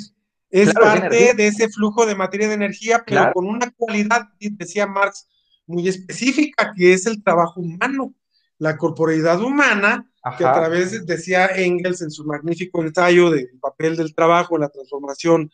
[0.50, 5.26] es parte de ese flujo de materia de energía, pero con una cualidad, decía Marx,
[5.68, 8.14] muy específica, que es el trabajo humano,
[8.58, 14.14] la corporeidad humana, que a través, decía Engels en su magnífico ensayo del papel del
[14.14, 15.50] trabajo, la transformación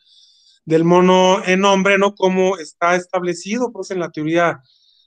[0.65, 2.15] del mono en hombre, ¿no?
[2.15, 4.63] Como está establecido, pues, en la teoría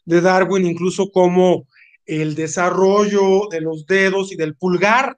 [0.05, 1.67] de Darwin, incluso como
[2.05, 5.17] el desarrollo de los dedos y del pulgar,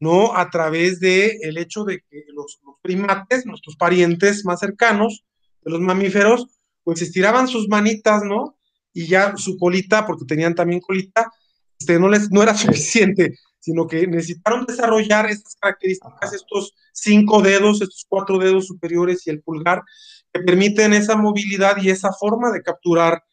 [0.00, 0.36] ¿no?
[0.36, 5.24] A través de el hecho de que los, primates, nuestros parientes más cercanos
[5.62, 6.46] de los mamíferos,
[6.82, 8.56] pues estiraban sus manitas, ¿no?
[8.94, 11.30] Y ya su colita, porque tenían también colita,
[11.78, 17.80] este, no les no era suficiente sino que necesitaron desarrollar estas características, estos cinco dedos,
[17.80, 19.82] estos cuatro dedos superiores y el pulgar,
[20.30, 23.24] que permiten esa movilidad y esa forma de capturar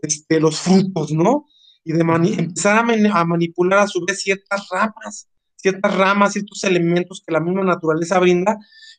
[0.00, 1.46] este, los frutos, ¿no?
[1.82, 7.32] Y de empezar a, manipular a su vez ciertas ramas, ciertas ramas, ciertos elementos que
[7.32, 8.58] la misma naturaleza brinda,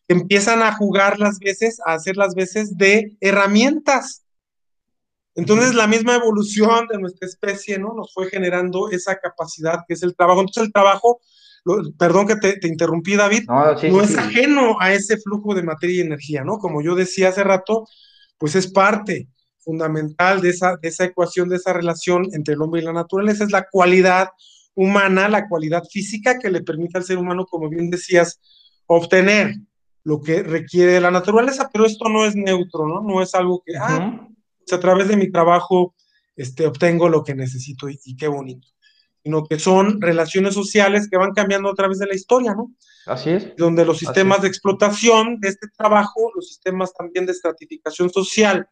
[0.10, 4.24] que empiezan a jugar las veces, a hacer las veces de herramientas
[5.36, 7.94] entonces la misma evolución de nuestra especie, ¿no?
[7.94, 10.42] Nos fue generando esa capacidad que es el trabajo.
[10.42, 11.22] Entonces el trabajo,
[11.98, 16.44] perdón que te, interrumpí David, no, es ajeno a ese flujo de materia y energía,
[16.44, 16.58] ¿no?
[16.58, 17.88] Como yo decía hace rato,
[18.38, 22.82] pues es parte fundamental de esa, de esa ecuación, de esa relación entre el hombre
[22.82, 24.30] y la naturaleza, es la cualidad
[24.74, 28.40] humana, la cualidad física que le permite al ser humano, como bien decías,
[28.88, 29.56] obtener
[30.04, 33.02] lo que requiere de la naturaleza, pero esto no es neutro, ¿no?
[33.02, 34.28] No es algo que, ah,
[34.76, 35.96] a través de mi trabajo
[36.36, 38.68] este, obtengo lo que necesito y, qué bonito.
[39.24, 42.74] Sino que son relaciones sociales que van cambiando a través de la historia, ¿no?
[43.06, 43.56] Así es.
[43.56, 48.68] Donde los sistemas de explotación de este trabajo, los sistemas también de estratificación social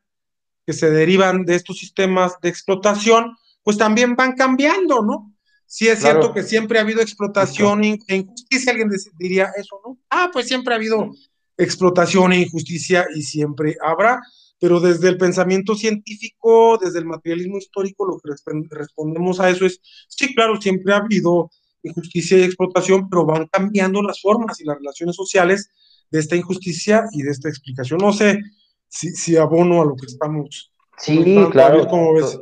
[0.66, 5.34] que se derivan de estos sistemas de explotación, pues también van cambiando, ¿no?
[5.66, 10.00] Sí es cierto que siempre ha habido explotación e injusticia, alguien diría eso, ¿no?
[10.10, 11.12] Ah, pues siempre ha habido
[11.58, 14.20] explotación e injusticia y siempre habrá
[14.60, 18.32] pero desde el pensamiento científico, desde el materialismo histórico, lo que
[18.70, 21.50] respondemos a eso es, sí, claro, siempre ha habido
[21.84, 25.72] injusticia y explotación, pero van cambiando las formas y las relaciones sociales
[26.12, 28.00] de esta injusticia y de esta explicación.
[28.00, 28.40] No sé
[28.88, 30.74] si, si abono a lo que estamos.
[30.98, 31.88] Sí, claro,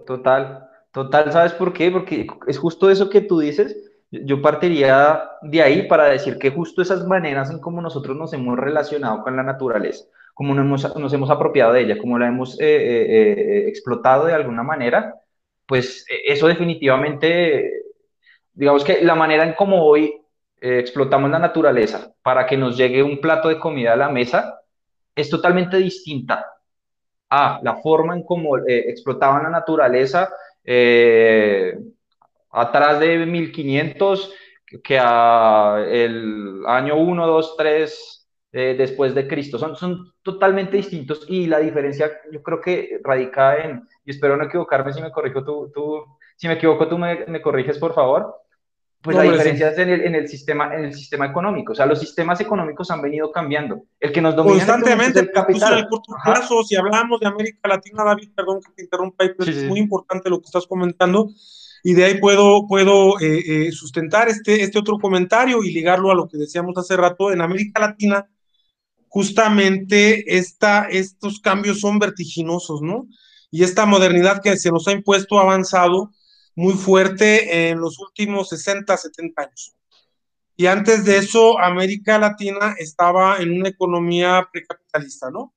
[0.06, 1.92] total, total, ¿sabes por qué?
[1.92, 3.76] Porque es justo eso que tú dices.
[4.10, 8.58] Yo partiría de ahí para decir que justo esas maneras en cómo nosotros nos hemos
[8.58, 10.06] relacionado con la naturaleza,
[10.38, 14.36] cómo nos, nos hemos apropiado de ella, cómo la hemos eh, eh, eh, explotado de
[14.36, 15.16] alguna manera,
[15.66, 17.82] pues eso definitivamente,
[18.54, 20.16] digamos que la manera en cómo hoy
[20.62, 24.62] explotamos la naturaleza para que nos llegue un plato de comida a la mesa
[25.16, 26.46] es totalmente distinta
[27.30, 30.30] a la forma en cómo explotaban la naturaleza
[32.52, 34.34] atrás de 1500
[34.84, 39.58] que a el año 1, 2, 3 eh, después de Cristo.
[39.58, 44.46] Son, son totalmente distintos y la diferencia yo creo que radica en, y espero no
[44.46, 46.04] equivocarme si me corrijo tú, tú
[46.36, 48.36] si me equivoco tú me, me corriges por favor,
[49.02, 51.72] pues la diferencia es en el, en el, sistema, en el sistema económico.
[51.72, 53.84] O sea, los sistemas económicos han venido cambiando.
[54.00, 55.74] El que nos domina constantemente, el capital.
[55.74, 59.50] En el corto plazo, si hablamos de América Latina, David, perdón que te interrumpa, pero
[59.50, 61.30] es muy importante lo que estás comentando.
[61.84, 66.16] Y de ahí puedo, puedo eh, eh, sustentar este, este otro comentario y ligarlo a
[66.16, 67.32] lo que decíamos hace rato.
[67.32, 68.28] En América Latina,
[69.10, 73.08] justamente esta, estos cambios son vertiginosos, ¿no?
[73.50, 76.12] Y esta modernidad que se nos ha impuesto ha avanzado
[76.56, 79.74] muy fuerte en los últimos 60, 70 años.
[80.56, 85.54] Y antes de eso, América Latina estaba en una economía precapitalista, ¿no?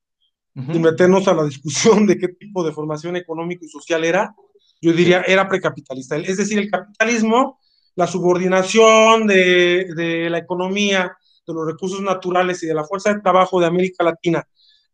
[0.55, 4.35] Y meternos a la discusión de qué tipo de formación económica y social era,
[4.83, 6.17] yo diría, era precapitalista.
[6.17, 7.59] Es decir, el capitalismo,
[7.95, 13.21] la subordinación de, de la economía, de los recursos naturales y de la fuerza de
[13.21, 14.47] trabajo de América Latina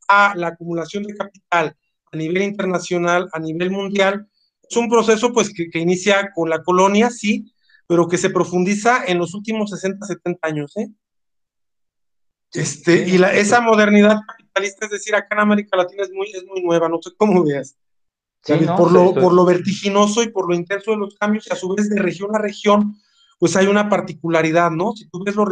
[0.09, 1.77] a la acumulación de capital
[2.13, 4.29] a nivel internacional, a nivel mundial,
[4.69, 7.53] es un proceso pues que, que inicia con la colonia, sí,
[7.87, 10.89] pero que se profundiza en los últimos 60, 70 años, ¿eh?
[12.53, 16.45] Este, y la, esa modernidad capitalista, es decir, acá en América Latina es muy, es
[16.45, 17.77] muy nueva, no sé cómo veas.
[18.77, 21.75] por, lo, por lo vertiginoso y por lo intenso de los cambios, y a su
[21.75, 22.97] vez de región a región,
[23.39, 24.93] pues hay una particularidad, ¿no?
[24.93, 25.49] Si tú ves los,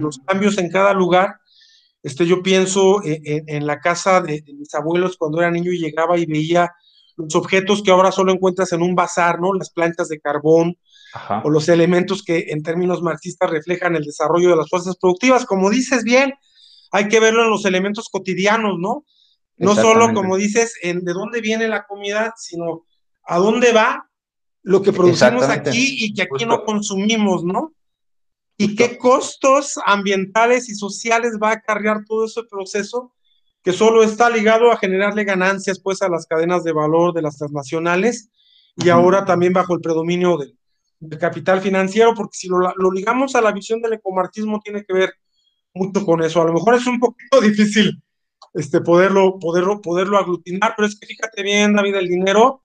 [0.00, 1.36] los cambios en cada lugar,
[2.02, 5.78] este, yo pienso en, en la casa de, de, mis abuelos cuando era niño y
[5.78, 6.72] llegaba y veía
[7.16, 9.52] los objetos que ahora solo encuentras en un bazar, ¿no?
[9.52, 10.76] Las planchas de carbón,
[11.12, 11.42] Ajá.
[11.44, 15.44] o los elementos que en términos marxistas reflejan el desarrollo de las fuerzas productivas.
[15.44, 16.34] Como dices bien,
[16.92, 19.04] hay que verlo en los elementos cotidianos, ¿no?
[19.56, 22.84] No solo, como dices, en de dónde viene la comida, sino
[23.24, 24.07] a dónde va
[24.68, 26.46] lo que producimos aquí y que aquí Justo.
[26.46, 27.72] no consumimos, ¿no?
[28.58, 28.76] Y Justo.
[28.76, 33.14] qué costos ambientales y sociales va a acarrear todo ese proceso
[33.62, 37.38] que solo está ligado a generarle ganancias pues a las cadenas de valor de las
[37.38, 38.28] transnacionales
[38.76, 38.92] y uh -huh.
[38.92, 40.54] ahora también bajo el predominio del,
[41.00, 44.92] del capital financiero, porque si lo, lo, ligamos a la visión del ecomarxismo tiene que
[44.92, 45.14] ver
[45.72, 46.42] mucho con eso.
[46.42, 48.02] A lo mejor es un poquito difícil
[48.52, 52.64] este, poderlo, poderlo, poderlo aglutinar, pero es que fíjate bien, David, el dinero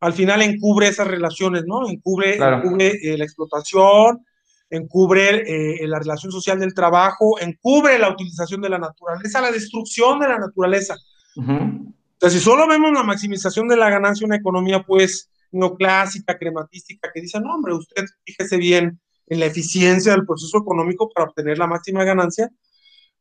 [0.00, 1.88] al final encubre esas relaciones, ¿no?
[1.88, 2.58] Encubre, claro.
[2.58, 4.24] encubre eh, la explotación,
[4.70, 5.42] encubre
[5.82, 10.28] eh, la relación social del trabajo, encubre la utilización de la naturaleza, la destrucción de
[10.28, 10.96] la naturaleza.
[11.36, 11.94] Uh -huh.
[12.12, 17.20] Entonces, si solo vemos la maximización de la ganancia, una economía, pues, neoclásica, crematística, que
[17.20, 21.66] dice, no, hombre, usted fíjese bien en la eficiencia del proceso económico para obtener la
[21.66, 22.50] máxima ganancia,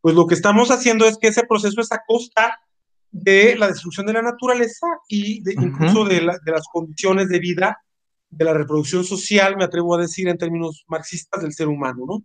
[0.02, 2.60] pues lo que estamos haciendo es que ese proceso es a costa
[3.12, 5.68] de la destrucción de la naturaleza y de, uh -huh.
[5.68, 7.82] incluso de, la, de, las condiciones de vida,
[8.30, 12.24] de la reproducción social, me atrevo a decir en términos marxistas del ser humano, ¿no?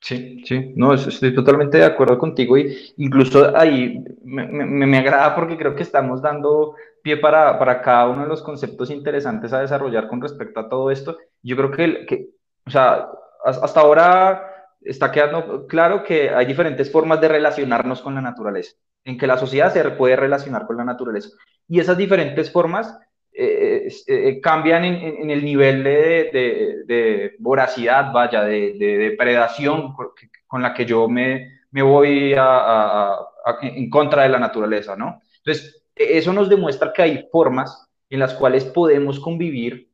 [0.00, 5.34] Sí, sí, no, estoy totalmente de acuerdo contigo y incluso ahí me, me, me agrada
[5.34, 9.60] porque creo que estamos dando pie para, para, cada uno de los conceptos interesantes a
[9.60, 11.18] desarrollar con respecto a todo esto.
[11.42, 12.28] Yo creo que, que
[12.64, 13.08] o sea,
[13.44, 18.76] hasta ahora está quedando claro que hay diferentes formas de relacionarnos con la naturaleza
[19.08, 21.30] en que la sociedad se puede relacionar con la naturaleza.
[21.66, 22.94] Y esas diferentes formas
[23.32, 29.94] eh, eh, cambian en, en, el nivel de, de, de voracidad, vaya, de, de, depredación
[30.46, 33.12] con la que yo me, me voy a, a,
[33.46, 35.22] a, en contra de la naturaleza, ¿no?
[35.38, 39.88] Entonces, eso nos demuestra que hay formas en las cuales podemos convivir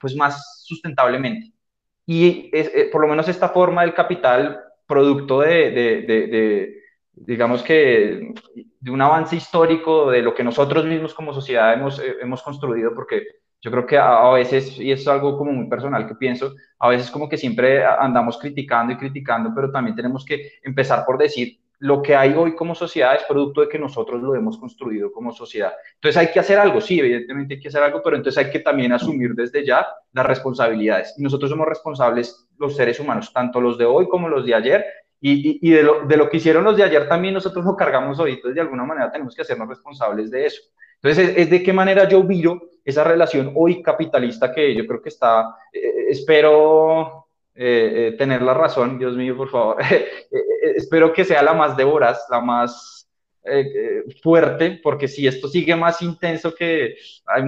[0.00, 1.52] pues más sustentablemente.
[2.04, 6.75] Y es, eh, por lo menos esta forma del capital, producto de, de
[7.16, 8.34] digamos que
[8.80, 12.94] de un avance histórico de lo que nosotros mismos como sociedad hemos, eh, hemos construido,
[12.94, 13.26] porque
[13.60, 17.10] yo creo que a, veces, y es algo como muy personal que pienso, a veces
[17.10, 22.00] como que siempre andamos criticando y criticando, pero también tenemos que empezar por decir, lo
[22.00, 25.72] que hay hoy como sociedad es producto de que nosotros lo hemos construido como sociedad.
[25.94, 28.60] Entonces hay que hacer algo, sí, evidentemente hay que hacer algo, pero entonces hay que
[28.60, 31.14] también asumir desde ya las responsabilidades.
[31.18, 34.84] Y nosotros somos responsables, los seres humanos, tanto los de hoy como los de ayer,
[35.20, 37.76] y, y, y de, lo, de, lo, que hicieron los de ayer también nosotros lo
[37.76, 40.62] cargamos hoy, entonces de alguna manera tenemos que hacernos responsables de eso.
[41.02, 45.02] Entonces es, es de qué manera yo viro esa relación hoy capitalista que yo creo
[45.02, 49.76] que está, eh, espero eh, eh, tener la razón, Dios mío, por favor,
[50.76, 53.10] espero que sea la más de voraz, la más
[54.22, 57.44] fuerte, porque si esto sigue más intenso que, hay,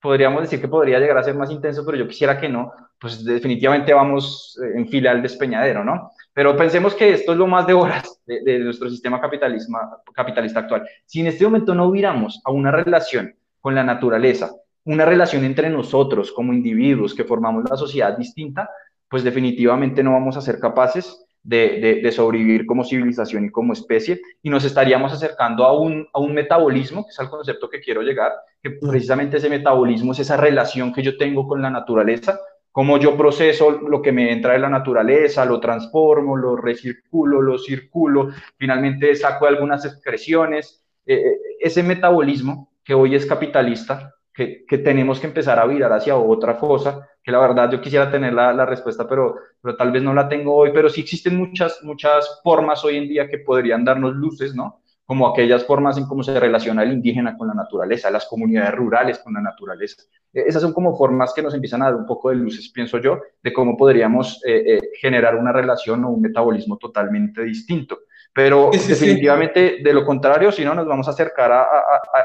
[0.00, 3.22] podríamos decir que podría llegar a ser más intenso, pero yo quisiera que no, pues
[3.24, 6.12] definitivamente vamos en fila al despeñadero, ¿no?
[6.34, 10.88] Pero pensemos que esto es lo más de horas de, de nuestro sistema capitalista actual.
[11.04, 14.50] Si en este momento no hubiéramos a una relación con la naturaleza,
[14.84, 18.68] una relación entre nosotros como individuos que formamos la sociedad distinta,
[19.08, 23.72] pues definitivamente no vamos a ser capaces de, de, de, sobrevivir como civilización y como
[23.72, 27.80] especie, y nos estaríamos acercando a un, a un metabolismo, que es el concepto que
[27.80, 32.38] quiero llegar, que precisamente ese metabolismo es esa relación que yo tengo con la naturaleza,
[32.72, 37.58] cómo yo proceso lo que me entra de la naturaleza, lo transformo, lo recirculo, lo
[37.58, 40.82] circulo, finalmente saco algunas expresiones.
[41.04, 46.16] Eh, ese metabolismo que hoy es capitalista, que, que, tenemos que empezar a virar hacia
[46.16, 50.02] otra cosa, que la verdad yo quisiera tener la, la, respuesta, pero, pero tal vez
[50.02, 53.84] no la tengo hoy, pero sí existen muchas, muchas formas hoy en día que podrían
[53.84, 54.81] darnos luces, ¿no?
[55.12, 59.18] Como aquellas formas en cómo se relaciona el indígena con la naturaleza, las comunidades rurales
[59.18, 60.04] con la naturaleza.
[60.32, 62.96] E, esas son como formas que nos empiezan a dar un poco de luces, pienso
[62.96, 67.98] yo, de cómo podríamos eh, eh, generar una relación o un metabolismo totalmente distinto.
[68.32, 71.68] Pero definitivamente, de lo contrario, si no, nos vamos a acercar a, a,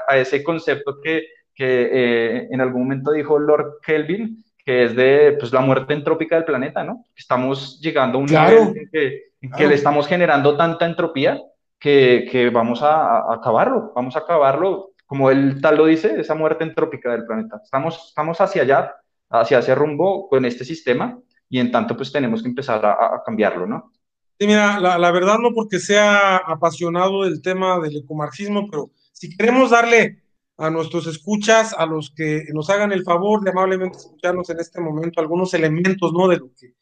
[0.08, 5.36] a ese concepto que, que eh, en algún momento dijo Lord Kelvin, que es de
[5.38, 7.04] pues, la muerte entrópica del planeta, ¿no?
[7.14, 9.24] Estamos llegando a un nivel en que,
[9.58, 11.38] que, le estamos generando tanta entropía
[11.80, 16.36] que, que vamos a, a, acabarlo, vamos a acabarlo, como él tal lo dice, esa
[16.36, 17.62] muerte entrópica del planeta.
[17.64, 18.96] Estamos, estamos hacia allá,
[19.30, 21.20] hacia ese rumbo con este sistema
[21.50, 23.92] y en tanto pues tenemos que empezar a, a cambiarlo, ¿no?
[24.40, 29.36] Sí, mira, la, la, verdad no porque sea apasionado del tema del ecomarxismo, pero si
[29.36, 30.22] queremos darle
[30.58, 34.82] a nuestros escuchas, a los que nos hagan el favor de amablemente escucharnos en este
[34.82, 36.28] momento algunos elementos, ¿no?
[36.28, 36.74] De lo que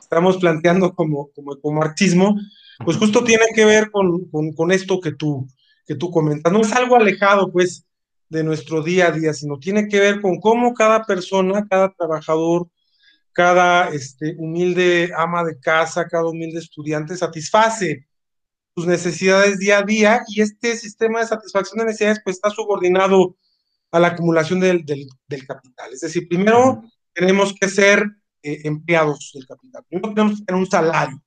[0.00, 2.36] estamos planteando como, como ecomarxismo,
[2.78, 5.46] pues justo tiene que ver con, con, con, esto que tú,
[5.86, 6.52] que tú comentas.
[6.52, 7.86] No es algo alejado, pues,
[8.32, 12.68] de nuestro día a día, sino tiene que ver con cómo cada persona, cada trabajador,
[13.32, 18.06] cada este, humilde ama de casa, cada humilde estudiante satisface
[18.74, 23.36] sus necesidades día a día y este sistema de satisfacción de necesidades pues está subordinado
[23.90, 25.92] a la acumulación del, del, del capital.
[25.92, 28.02] Es decir, primero tenemos que ser
[28.42, 31.22] eh, empleados del capital, primero tenemos que tener un salario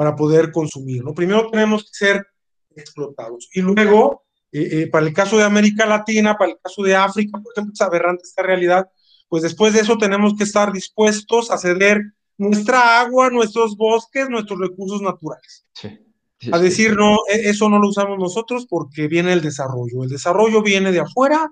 [0.00, 1.12] para poder consumir, ¿no?
[1.12, 2.26] Primero tenemos que ser
[2.74, 6.96] explotados y luego, eh, eh, para el caso de América Latina, para el caso de
[6.96, 8.88] África, por ejemplo, es aberrante esta realidad,
[9.28, 12.00] pues después de eso tenemos que estar dispuestos a ceder
[12.38, 15.66] nuestra agua, nuestros bosques, nuestros recursos naturales.
[15.74, 15.90] Sí.
[16.38, 20.02] Sí, a decir, no, e, eso no lo usamos nosotros porque viene el desarrollo.
[20.02, 21.46] El desarrollo viene de afuera,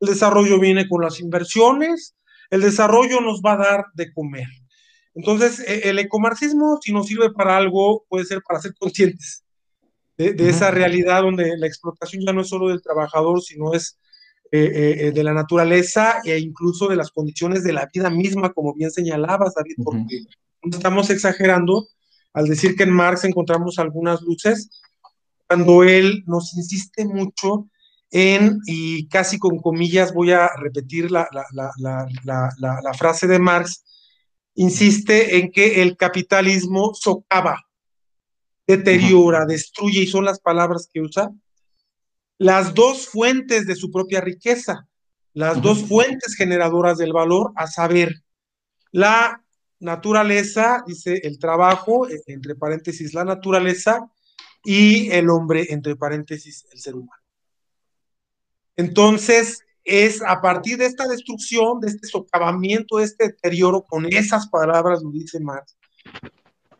[0.00, 2.16] el desarrollo viene con las inversiones,
[2.50, 4.48] el desarrollo nos va a dar de comer.
[5.16, 9.42] Entonces, e, el ecomarxismo, si nos sirve para algo, puede ser para ser conscientes
[10.16, 10.50] de, de uh -huh.
[10.50, 13.98] esa realidad donde la explotación ya no es solo del trabajador, sino es
[14.52, 18.74] eh, eh, de la naturaleza e incluso de las condiciones de la vida misma, como
[18.74, 20.28] bien señalabas, David, uh -huh.
[20.62, 21.88] no estamos exagerando
[22.32, 24.68] al decir que en Marx encontramos algunas luces,
[25.48, 27.68] cuando él nos insiste mucho
[28.10, 33.82] en, y casi con comillas voy a repetir la, la, la, la frase de Marx,
[34.56, 37.64] insiste en que el capitalismo socava,
[38.66, 39.48] deteriora, uh -huh.
[39.48, 41.30] destruye, y son las palabras que usa,
[42.38, 44.88] las dos fuentes de su propia riqueza,
[45.32, 45.62] las uh -huh.
[45.62, 48.22] dos fuentes generadoras del valor, a saber,
[48.92, 49.44] la
[49.78, 54.10] naturaleza, dice el trabajo, e, entre paréntesis la naturaleza,
[54.64, 57.22] y el hombre, entre paréntesis el ser humano.
[58.76, 64.48] Entonces, es a partir de esta destrucción, de este socavamiento, de este deterioro, con esas
[64.48, 65.76] palabras, lo dice Marx,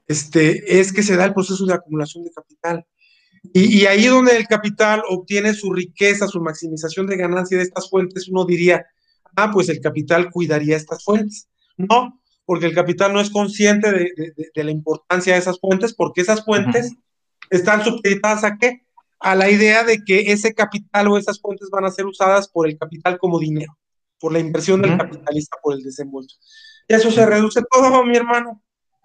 [0.09, 2.84] este, es que se da el proceso de acumulación de capital.
[3.54, 7.88] Y, y, ahí donde el capital obtiene su riqueza, su maximización de ganancia de estas
[7.88, 8.84] fuentes, uno diría,
[9.36, 11.48] ah, pues el capital cuidaría estas fuentes.
[11.76, 15.94] No, porque el capital no es consciente de, de, de la importancia de esas fuentes,
[15.94, 17.00] porque esas fuentes uh -huh.
[17.50, 18.86] están supeditadas a qué?
[19.19, 22.69] A la idea de que ese capital o esas fuentes van a ser usadas por
[22.69, 23.77] el capital como dinero,
[24.21, 24.89] por la inversión uh -huh.
[24.89, 26.37] del capitalista, por el desembolso.
[26.89, 28.62] Y eso se reduce todo, mi hermano.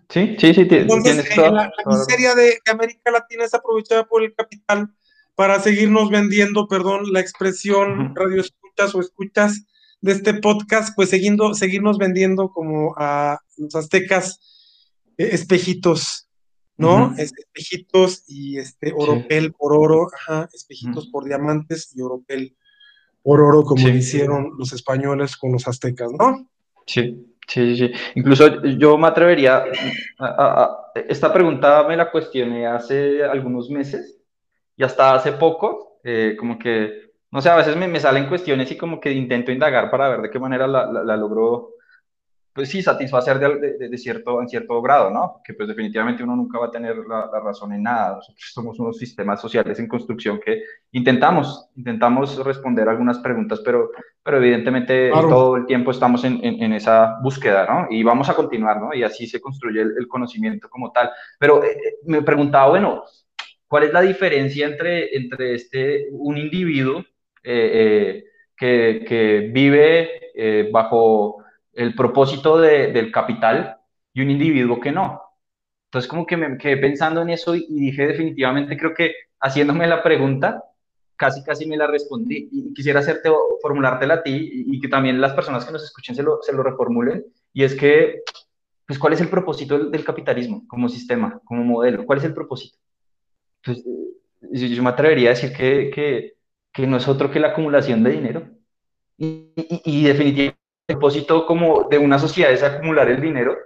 [0.09, 0.67] Sí, sí, sí.
[0.69, 4.89] Entonces, todo, la, la miseria de, de, América Latina es aprovechada por el capital
[5.35, 8.13] para seguirnos vendiendo, perdón, la expresión uh -huh.
[8.15, 9.65] radio escuchas o escuchas
[10.01, 14.39] de este podcast, pues siguiendo, seguirnos vendiendo como a los aztecas
[15.17, 16.27] eh, espejitos,
[16.77, 17.07] ¿no?
[17.07, 17.19] Uh -huh.
[17.19, 19.53] Espejitos y este oropel sí.
[19.57, 21.11] por oro, ajá, espejitos uh -huh.
[21.11, 22.55] por diamantes y oropel
[23.23, 23.91] por oro, como sí.
[23.91, 26.47] hicieron los españoles con los aztecas, ¿no?
[26.85, 27.27] Sí.
[27.47, 29.65] Sí, sí, Incluso yo me atrevería,
[30.19, 34.21] a, a, a, esta pregunta me la cuestioné hace algunos meses
[34.77, 38.71] y hasta hace poco, eh, como que, no sé, a veces me, me, salen cuestiones
[38.71, 41.71] y como que intento indagar para ver de qué manera la, la, la logro
[42.53, 45.41] pues sí, satisfacer de, de, de, cierto, en cierto grado, ¿no?
[45.43, 48.15] Que pues definitivamente uno nunca va a tener la, la, razón en nada.
[48.15, 53.91] Nosotros somos unos sistemas sociales en construcción que intentamos, intentamos responder algunas preguntas, pero,
[54.21, 55.29] pero evidentemente claro.
[55.29, 57.87] todo el tiempo estamos en, en, en, esa búsqueda, ¿no?
[57.89, 58.93] Y vamos a continuar, ¿no?
[58.93, 61.09] Y así se construye el, el conocimiento como tal.
[61.39, 63.03] Pero eh, eh me preguntaba, bueno,
[63.67, 66.99] ¿cuál es la diferencia entre, entre este, un individuo
[67.43, 68.25] eh, eh
[68.57, 71.40] que, que, vive eh, bajo
[71.73, 73.77] el propósito de, del capital
[74.13, 75.21] y un individuo que no.
[75.85, 79.87] Entonces como que me quedé pensando en eso y, y dije definitivamente, creo que haciéndome
[79.87, 80.63] la pregunta,
[81.21, 82.49] casi, casi me la respondí.
[82.51, 83.29] Y quisiera hacerte,
[83.61, 86.63] formulártela a ti y, que también las personas que nos escuchen se lo, se lo
[86.63, 87.23] reformulen.
[87.53, 88.21] Y es que,
[88.87, 92.07] pues, ¿cuál es el propósito del, capitalismo como sistema, como modelo?
[92.07, 92.75] ¿Cuál es el propósito?
[93.63, 93.83] Pues,
[94.41, 96.33] yo, me atrevería a decir que, que,
[96.73, 98.47] que, no es otro que la acumulación de dinero.
[99.15, 100.60] Y, y, y definitivamente
[100.91, 103.57] propósito como de una sociedad es acumular el dinero,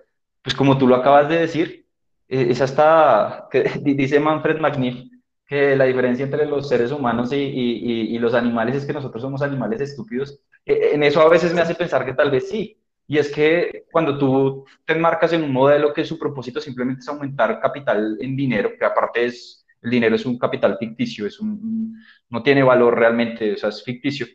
[0.42, 1.86] pues como tú lo acabas de decir,
[2.28, 5.10] eh, es hasta, que dice Manfred McNiff,
[5.48, 9.82] que la diferencia entre los seres humanos y, los animales es que nosotros somos animales
[9.82, 10.40] estúpidos.
[10.66, 12.80] E, en eso a veces me hace pensar que tal vez sí.
[13.08, 17.08] Y es que cuando tú te enmarcas en un modelo que su propósito simplemente es
[17.08, 21.96] aumentar capital en dinero, que aparte es, el dinero es un capital ficticio, es un,
[22.30, 24.26] no tiene valor realmente, o sea, es ficticio,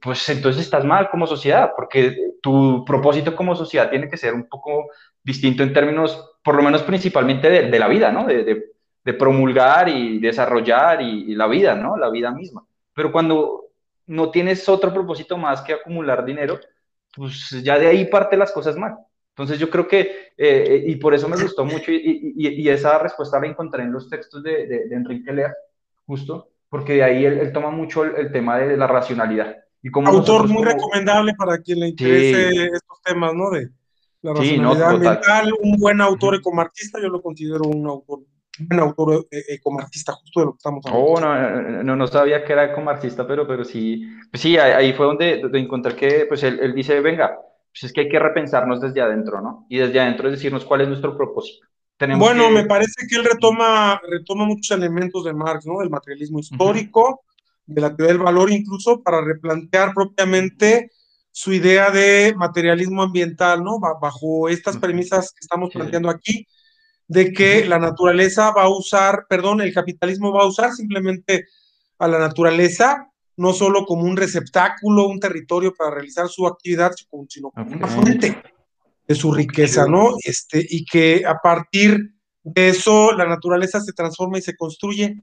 [0.00, 4.48] pues entonces estás mal como sociedad, porque tu propósito como sociedad tiene que ser un
[4.48, 4.90] poco
[5.22, 8.26] distinto en términos, por lo menos principalmente de, de la vida, ¿no?
[8.26, 8.64] De, de,
[9.06, 11.96] de promulgar y desarrollar y, la vida, ¿no?
[11.96, 12.66] La vida misma.
[12.92, 13.66] Pero cuando
[14.08, 16.58] no tienes otro propósito más que acumular dinero,
[17.14, 18.96] pues ya de ahí parte las cosas mal.
[19.28, 23.38] Entonces yo creo que, eh, y por eso me gustó mucho, y, y, esa respuesta
[23.38, 25.54] la encontré en los textos de, de, Enrique Lear,
[26.04, 29.56] justo, porque de ahí él, toma mucho el, tema de la racionalidad.
[29.82, 33.50] Y como Autor muy recomendable para quien le interese estos temas, ¿no?
[33.50, 33.70] De
[34.22, 38.20] la racionalidad ambiental, un buen autor ecomartista, yo lo considero un autor
[38.70, 41.06] un autor eh, ecomarxista, justo de lo que estamos hablando.
[41.06, 45.06] Oh, no, no, no, sabía que era ecomarxista, pero, pero sí, pues sí, ahí fue
[45.06, 47.38] donde, donde encontré que, pues él, él, dice, venga,
[47.70, 49.66] pues es que hay que repensarnos desde adentro, ¿no?
[49.68, 51.66] Y desde adentro es decirnos cuál es nuestro propósito.
[51.98, 55.80] Tenemos bueno, me parece que él retoma, retoma muchos elementos de Marx, ¿no?
[55.80, 57.24] Del materialismo histórico,
[57.66, 60.90] de la teoría del valor incluso, para replantear propiamente
[61.30, 63.78] su idea de materialismo ambiental, ¿no?
[63.78, 66.46] Bajo estas premisas que estamos planteando aquí,
[67.08, 71.46] de que la naturaleza va a usar, perdón, el capitalismo va a usar simplemente
[71.98, 76.92] a la naturaleza, no solo como un receptáculo, un territorio para realizar su actividad,
[77.28, 78.42] sino como una fuente
[79.06, 80.14] de su riqueza, ¿no?
[80.24, 85.22] Este, y que a partir de eso la naturaleza se transforma y se construye.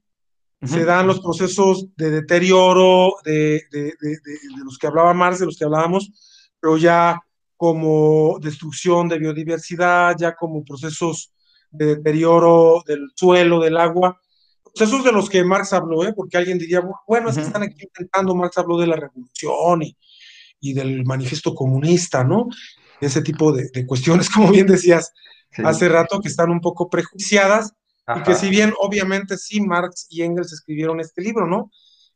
[0.66, 5.46] Se dan los procesos de deterioro de, de, de, de, los que hablaba Marx, de
[5.46, 6.12] los que hablábamos,
[6.60, 7.20] pero ya
[7.58, 11.34] como destrucción de biodiversidad, ya como procesos
[11.72, 14.20] de deterioro del suelo, del agua.
[14.64, 16.14] Pues esos de los que Marx habló, ¿eh?
[16.14, 19.98] porque alguien diría, bueno, es que están aquí intentando, Marx habló de la revolución y,
[20.60, 22.48] y del manifiesto comunista, ¿no?
[23.02, 25.12] Ese tipo de, de cuestiones, como bien decías
[25.64, 27.74] hace rato, que están un poco prejuiciadas
[28.08, 31.72] y que si bien obviamente sí, Marx y Engels escribieron este libro, ¿no?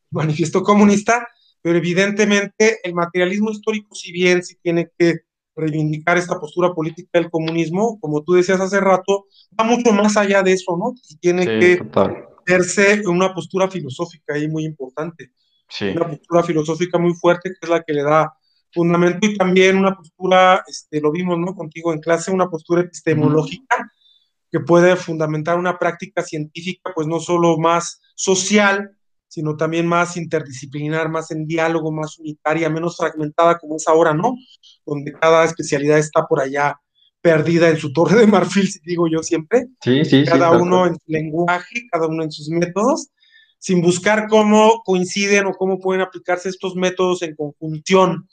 [0.10, 1.28] Manifiesto comunista,
[1.62, 5.22] pero evidentemente el materialismo histórico, si bien sí tiene que
[5.56, 9.26] reivindicar esta postura política del comunismo, como tú decías hace rato,
[9.60, 10.94] va mucho más allá de eso, ¿no?
[11.10, 11.82] Y tiene que
[12.46, 15.32] verse una postura filosófica ahí muy importante.
[15.96, 18.34] Una postura filosófica muy fuerte que es la que le da
[18.72, 21.56] fundamento y también una postura, este, lo vimos, ¿no?
[21.56, 23.92] Contigo en clase, una postura epistemológica
[24.52, 31.10] que puede fundamentar una práctica científica, pues no solo más social, sino también más interdisciplinar,
[31.10, 34.36] más en diálogo, más unitaria, menos fragmentada como es ahora, ¿no?
[34.86, 36.80] Donde cada especialidad está por allá
[37.22, 39.68] perdida en su torre de marfil, digo yo siempre.
[39.82, 43.10] Sí, sí, cada uno en su lenguaje, cada uno en sus métodos,
[43.60, 48.30] sin buscar cómo coinciden o cómo pueden aplicarse estos métodos en conjunción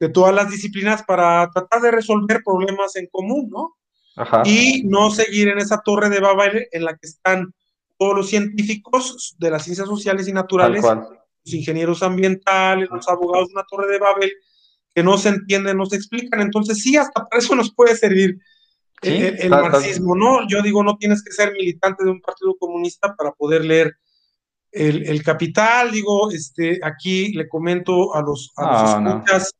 [0.00, 3.76] de todas las disciplinas para tratar de resolver problemas en común, ¿no?
[4.16, 4.42] Ajá.
[4.44, 7.52] Y no seguir en esa torre de Babel en la que están
[7.98, 13.64] todos los científicos de las ciencias sociales y naturales, los ingenieros ambientales, los abogados una
[13.64, 14.32] torre de Babel,
[14.94, 16.40] que no se entienden, no se explican.
[16.40, 18.38] Entonces, sí, hasta para eso nos puede servir
[19.02, 20.46] el, marxismo, ¿no?
[20.48, 23.96] Yo digo, no tienes que ser militante de un partido comunista para poder leer
[24.70, 25.90] el, Capital.
[25.92, 29.54] Digo, este, aquí le comento a los, a los escuchas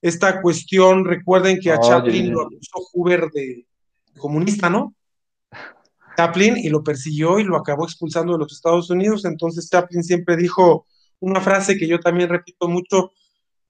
[0.00, 1.04] esta cuestión.
[1.04, 3.65] Recuerden que a Chaplin lo acusó Huber de
[4.16, 4.94] comunista, ¿no?
[6.16, 9.24] Chaplin y lo persiguió y lo acabó expulsando de los Estados Unidos.
[9.24, 10.86] Entonces Chaplin siempre dijo
[11.20, 13.12] una frase que yo también repito mucho,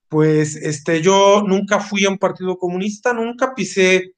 [0.08, 4.14] pues este, yo nunca fui a un partido comunista, nunca pisé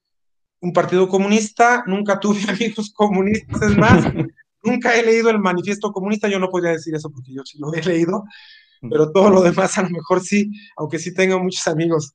[0.61, 4.05] un partido comunista, nunca tuve amigos comunistas, es más,
[4.63, 7.73] nunca he leído el manifiesto comunista, yo no podría decir eso porque yo sí lo
[7.73, 8.25] he leído,
[8.91, 12.15] pero todo lo demás a lo mejor sí, aunque sí tengo muchos amigos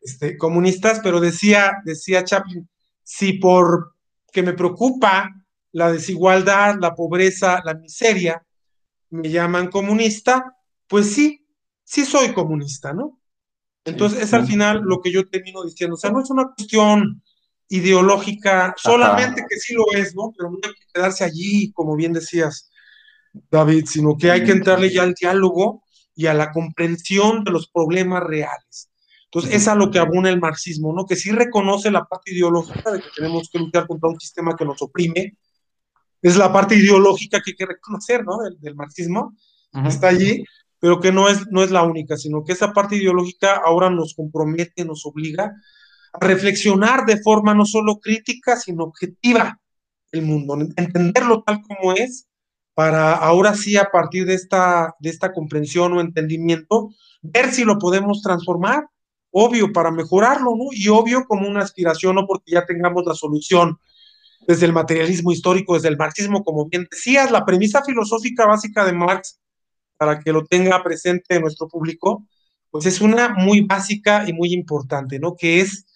[0.00, 2.68] este, comunistas, pero decía, decía Chaplin,
[3.04, 3.94] si por
[4.32, 5.30] que me preocupa
[5.72, 8.44] la desigualdad, la pobreza, la miseria,
[9.10, 10.56] me llaman comunista,
[10.88, 11.46] pues sí,
[11.84, 13.20] sí soy comunista, ¿no?
[13.84, 17.22] Entonces es al final lo que yo termino diciendo, o sea, no es una cuestión
[17.68, 20.32] ideológica, solamente que sí lo es, ¿no?
[20.36, 22.70] Pero no hay que quedarse allí, como bien decías,
[23.50, 25.82] David, sino que hay que entrarle ya al diálogo
[26.14, 28.90] y a la comprensión de los problemas reales.
[29.34, 31.06] Entonces, es a lo que abona el marxismo, ¿no?
[31.06, 34.64] Que sí reconoce la parte ideológica de que tenemos que luchar contra un sistema que
[34.64, 35.36] nos oprime.
[36.22, 38.38] Es la parte ideológica que hay que reconocer, ¿no?
[38.60, 39.34] Del, marxismo,
[39.86, 40.44] está allí,
[40.78, 44.14] pero que no es, no es la única, sino que esa parte ideológica ahora nos
[44.14, 45.52] compromete, nos obliga
[46.12, 49.58] a reflexionar de forma no solo crítica, sino objetiva
[50.12, 52.28] el mundo, entenderlo tal como es,
[52.72, 57.80] para ahora sí, a partir de esta, de esta comprensión o entendimiento, ver si lo
[57.80, 58.84] podemos transformar
[59.36, 60.66] obvio, para mejorarlo, ¿no?
[60.70, 63.78] Y obvio como una aspiración, no porque ya tengamos la solución
[64.46, 68.92] desde el materialismo histórico, desde el marxismo, como bien decías, la premisa filosófica básica de
[68.92, 69.40] Marx,
[69.96, 72.26] para que lo tenga presente nuestro público,
[72.70, 75.34] pues es una muy básica y muy importante, ¿no?
[75.34, 75.86] Que es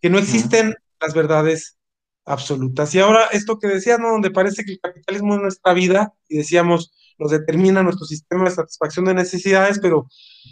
[0.00, 1.76] que no existen las verdades
[2.24, 2.94] absolutas.
[2.94, 4.10] Y ahora esto que decías, ¿no?
[4.10, 8.50] Donde parece que el capitalismo es nuestra vida, y decíamos, nos determina nuestro sistema de
[8.50, 10.08] satisfacción de necesidades, pero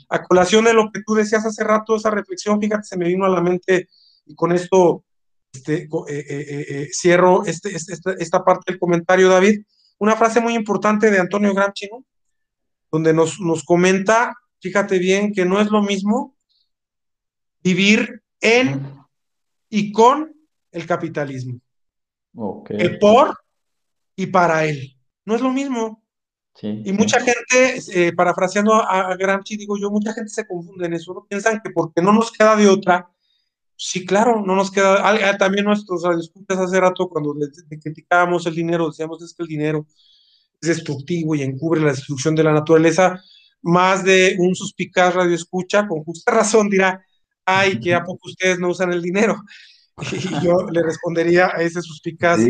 [0.08, 3.24] a colación de lo que tú decías hace rato, esa reflexión, fíjate, se me vino
[3.24, 3.88] a la mente
[4.26, 5.04] y con esto
[5.52, 9.62] este, eh, eh, eh, cierro este, este, esta, parte del comentario, David.
[9.98, 12.04] Una frase muy importante de Antonio Gramsci, ¿no?
[12.90, 16.36] Donde nos, nos comenta, fíjate bien, que no es lo mismo
[17.62, 18.94] vivir en
[19.68, 20.34] y con
[20.72, 21.60] el capitalismo.
[22.36, 22.98] Okay.
[22.98, 23.38] por
[24.16, 24.96] y para él.
[25.24, 26.03] No es lo mismo
[26.62, 31.12] y mucha gente, eh, parafraseando a, Gramsci, digo yo, mucha gente se confunde en eso,
[31.12, 31.26] ¿no?
[31.28, 33.10] piensan que porque no nos queda de otra,
[33.76, 37.34] sí, claro, no nos queda, ah, también nuestros radioescuchas hace rato cuando
[37.82, 39.86] criticábamos el dinero, decíamos es que el dinero
[40.62, 43.20] es destructivo y encubre la destrucción de la naturaleza,
[43.62, 47.04] más de un suspicaz radioescucha, con justa razón dirá,
[47.44, 49.36] ay, que a poco ustedes no usan el dinero.
[50.12, 52.40] Y yo le respondería a ese suspicaz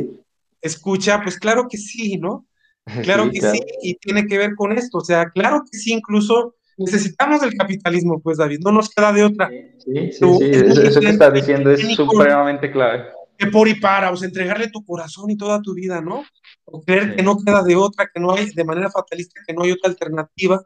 [0.63, 2.47] escucha, pues claro que sí, ¿no?
[3.03, 4.99] Claro que sí, y tiene que ver con esto.
[4.99, 9.25] O sea, claro que sí, incluso necesitamos el capitalismo, pues David, no nos queda de
[9.25, 9.49] otra.
[9.49, 13.07] Sí, sí, sí, eso, que estás diciendo es supremamente clave.
[13.39, 16.25] Que por y para, o sea, entregarle tu corazón y toda tu vida, ¿no?
[16.65, 19.63] O creer que no queda de otra, que no hay, de manera fatalista, que no
[19.63, 20.65] hay otra alternativa,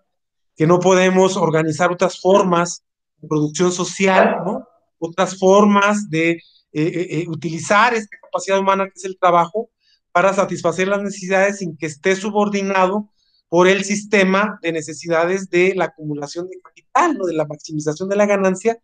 [0.55, 2.85] que no podemos organizar otras formas
[3.17, 4.69] de producción social, ¿no?
[4.99, 6.43] Otras formas de eh,
[6.73, 9.71] eh, eh, utilizar esta capacidad humana que es el trabajo
[10.19, 13.09] para satisfacer las necesidades sin que esté subordinado
[13.49, 17.25] por el sistema de necesidades de la acumulación de capital, ¿no?
[17.25, 18.81] de la maximización de la ganancia,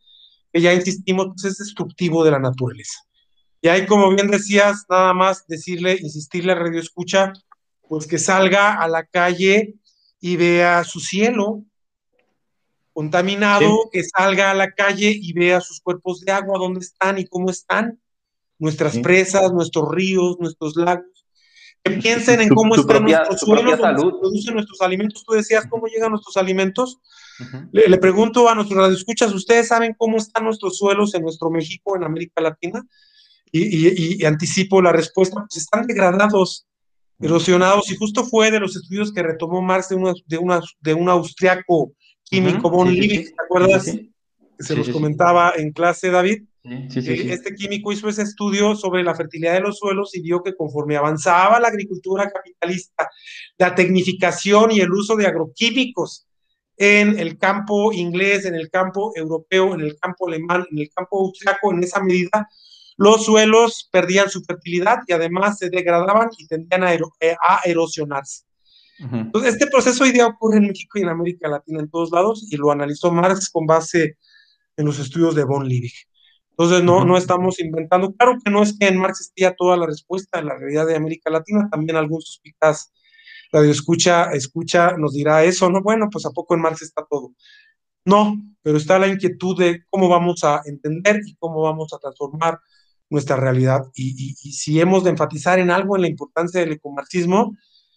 [0.52, 3.00] que ya insistimos, pues es destructivo de la naturaleza.
[3.60, 7.32] Y ahí, como bien decías, nada más decirle, insistirle a Radio Escucha,
[7.88, 9.74] pues que salga a la calle
[10.20, 11.64] y vea su cielo
[12.92, 17.26] contaminado, que salga a la calle y vea sus cuerpos de agua, dónde están y
[17.26, 18.00] cómo están,
[18.56, 21.13] nuestras presas, nuestros ríos, nuestros lagos
[21.84, 25.22] que piensen en cómo están nuestros suelos, producen nuestros alimentos.
[25.24, 26.98] Tú decías cómo llegan nuestros alimentos.
[27.72, 32.04] le, pregunto a nuestros radioescuchas, ¿ustedes saben cómo están nuestros suelos en nuestro México, en
[32.04, 32.82] América Latina?
[33.52, 36.66] Y, anticipo la respuesta, pues están degradados,
[37.20, 41.08] erosionados, y justo fue de los estudios que retomó Marx de, de, una, de un
[41.08, 41.92] austriaco
[42.24, 43.84] químico, von Liebig, ¿te acuerdas?
[43.84, 44.10] Que
[44.58, 49.60] se los comentaba en clase, David este químico hizo ese estudio sobre la fertilidad de
[49.60, 53.10] los suelos y vio que conforme avanzaba la agricultura capitalista,
[53.58, 56.26] la tecnificación y el uso de agroquímicos
[56.78, 61.20] en el campo inglés, en el campo europeo, en el campo alemán, en el campo
[61.20, 62.48] austriaco, en esa medida,
[62.96, 68.44] los suelos perdían su fertilidad y además se degradaban y tendían a, eh, erosionarse.
[68.98, 72.46] Entonces, este proceso hoy día ocurre en México y en América Latina en todos lados
[72.50, 74.16] y lo analizó Marx con base
[74.76, 75.92] en los estudios de von Liebig.
[76.56, 78.12] Entonces, no, no estamos inventando.
[78.14, 80.94] Claro que no es que en Marx esté toda la respuesta en la realidad de
[80.94, 82.92] América Latina, también algún suspicaz
[83.50, 85.82] radio escucha, escucha, nos dirá eso, ¿no?
[85.82, 87.32] Bueno, pues a poco en Marx está todo.
[88.04, 92.60] No, pero está la inquietud de cómo vamos a entender y cómo vamos a transformar
[93.10, 93.82] nuestra realidad.
[93.94, 97.56] Y, y si hemos de enfatizar en algo en la importancia del ecomarxismo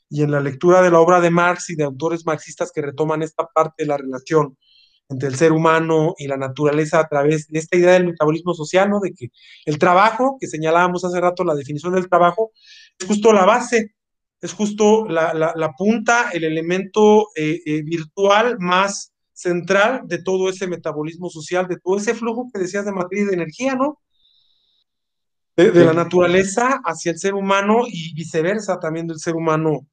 [0.10, 3.22] y en la lectura de la obra de Marx y de autores marxistas que retoman
[3.22, 4.58] esta parte de la relación
[5.10, 8.90] entre el ser humano y la naturaleza a través de esta idea del metabolismo social,
[8.90, 9.00] ¿no?
[9.00, 9.30] De que
[9.66, 12.52] el trabajo, que señalábamos hace rato, la definición del trabajo,
[13.00, 13.96] es justo la base,
[14.42, 21.30] es justo la, punta, el elemento eh, eh, virtual más central de todo ese metabolismo
[21.30, 24.00] social, de todo ese flujo que decías de materia y de energía, ¿no?
[25.56, 29.88] De, de la naturaleza hacia el ser humano y viceversa también del ser humano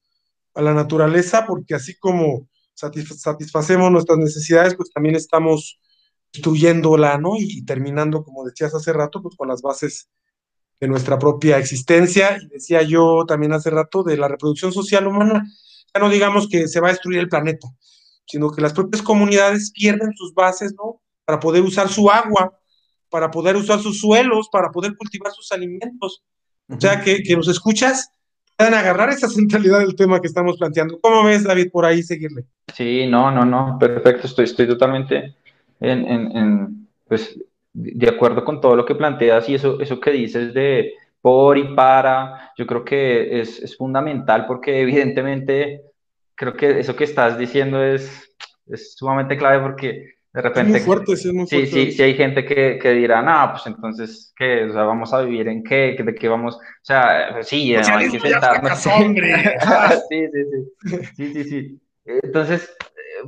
[0.54, 5.78] a la naturaleza, porque así como satisfacemos nuestras necesidades, pues también estamos
[6.32, 7.36] destruyéndola, ¿no?
[7.38, 10.08] Y, terminando, como decías hace rato, pues con las bases
[10.80, 12.38] de nuestra propia existencia.
[12.42, 15.44] Y decía yo también hace rato de la reproducción social humana.
[15.94, 17.68] ya no digamos que se va a destruir el planeta,
[18.26, 21.00] sino que las propias comunidades pierden sus bases, ¿no?
[21.24, 22.58] Para poder usar su agua,
[23.08, 26.24] para poder usar sus suelos, para poder cultivar sus alimentos.
[26.68, 28.10] O sea, que, que nos escuchas
[28.56, 30.98] puedan agarrar esa centralidad del tema que estamos planteando.
[31.00, 32.44] ¿Cómo ves, David, por ahí seguirle?
[32.72, 35.34] Sí, no, no, no, perfecto, estoy, estoy totalmente
[35.80, 37.38] en, en, en pues,
[37.72, 41.74] de acuerdo con todo lo que planteas y eso, eso que dices de por y
[41.74, 45.82] para, yo creo que es, es fundamental porque evidentemente
[46.34, 48.34] creo que eso que estás diciendo es,
[48.66, 50.78] es sumamente clave porque de repente...
[50.78, 51.66] Es muy fuerte, sí, es muy fuerte.
[51.66, 54.64] Sí, sí, sí hay gente que, que dirá, no, pues entonces, ¿qué?
[54.64, 55.96] O sea, ¿vamos a vivir en qué?
[55.96, 56.56] ¿De qué vamos?
[56.56, 58.78] O sea, sí, no, hay que sentarnos.
[58.80, 58.90] sí,
[60.10, 60.44] sí,
[60.82, 61.80] sí, sí, sí, sí.
[62.04, 62.76] Entonces,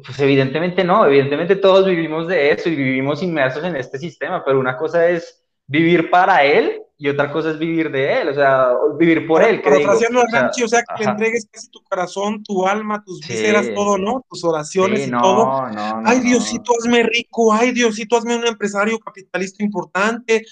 [0.05, 4.59] pues evidentemente no, evidentemente todos vivimos de eso y vivimos inmersos en este sistema, pero
[4.59, 8.71] una cosa es vivir para él y otra cosa es vivir de él, o sea,
[8.99, 9.61] vivir por él.
[9.63, 13.21] Pero Parafraseando a Ranchi, o sea, que le entregues casi tu corazón, tu alma, tus
[13.21, 14.25] sí, vísceras, todo, ¿no?
[14.29, 15.45] Tus oraciones sí, y no, todo.
[15.45, 20.47] No, no, ay, Diosito, hazme rico, ay, Diosito, hazme un empresario capitalista importante,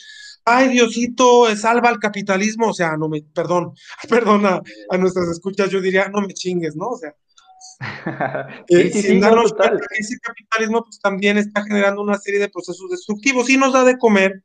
[0.44, 3.72] ay, Diosito, salva al capitalismo, o sea, no me, perdón,
[4.08, 6.88] perdona a nuestras escuchas, yo diría, no me chingues, ¿no?
[6.88, 7.14] O sea,
[8.68, 12.50] eh, sí, sin darnos cuenta que ese capitalismo pues, también está generando una serie de
[12.50, 14.42] procesos destructivos y nos da de comer,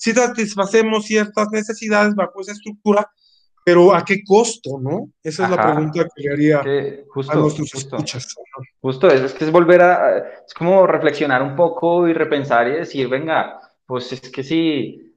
[0.00, 3.10] si satisfacemos ciertas necesidades bajo esa estructura,
[3.64, 5.10] pero ¿a qué costo, no?
[5.22, 5.60] Esa es la Ajá.
[5.60, 7.96] pregunta que le haría Que justo, a nuestros justo.
[7.98, 8.26] escuchas.
[8.58, 8.64] ¿no?
[8.80, 12.72] Justo es, es que es volver a, es como reflexionar un poco y repensar y
[12.72, 15.16] decir, venga, pues es que sí,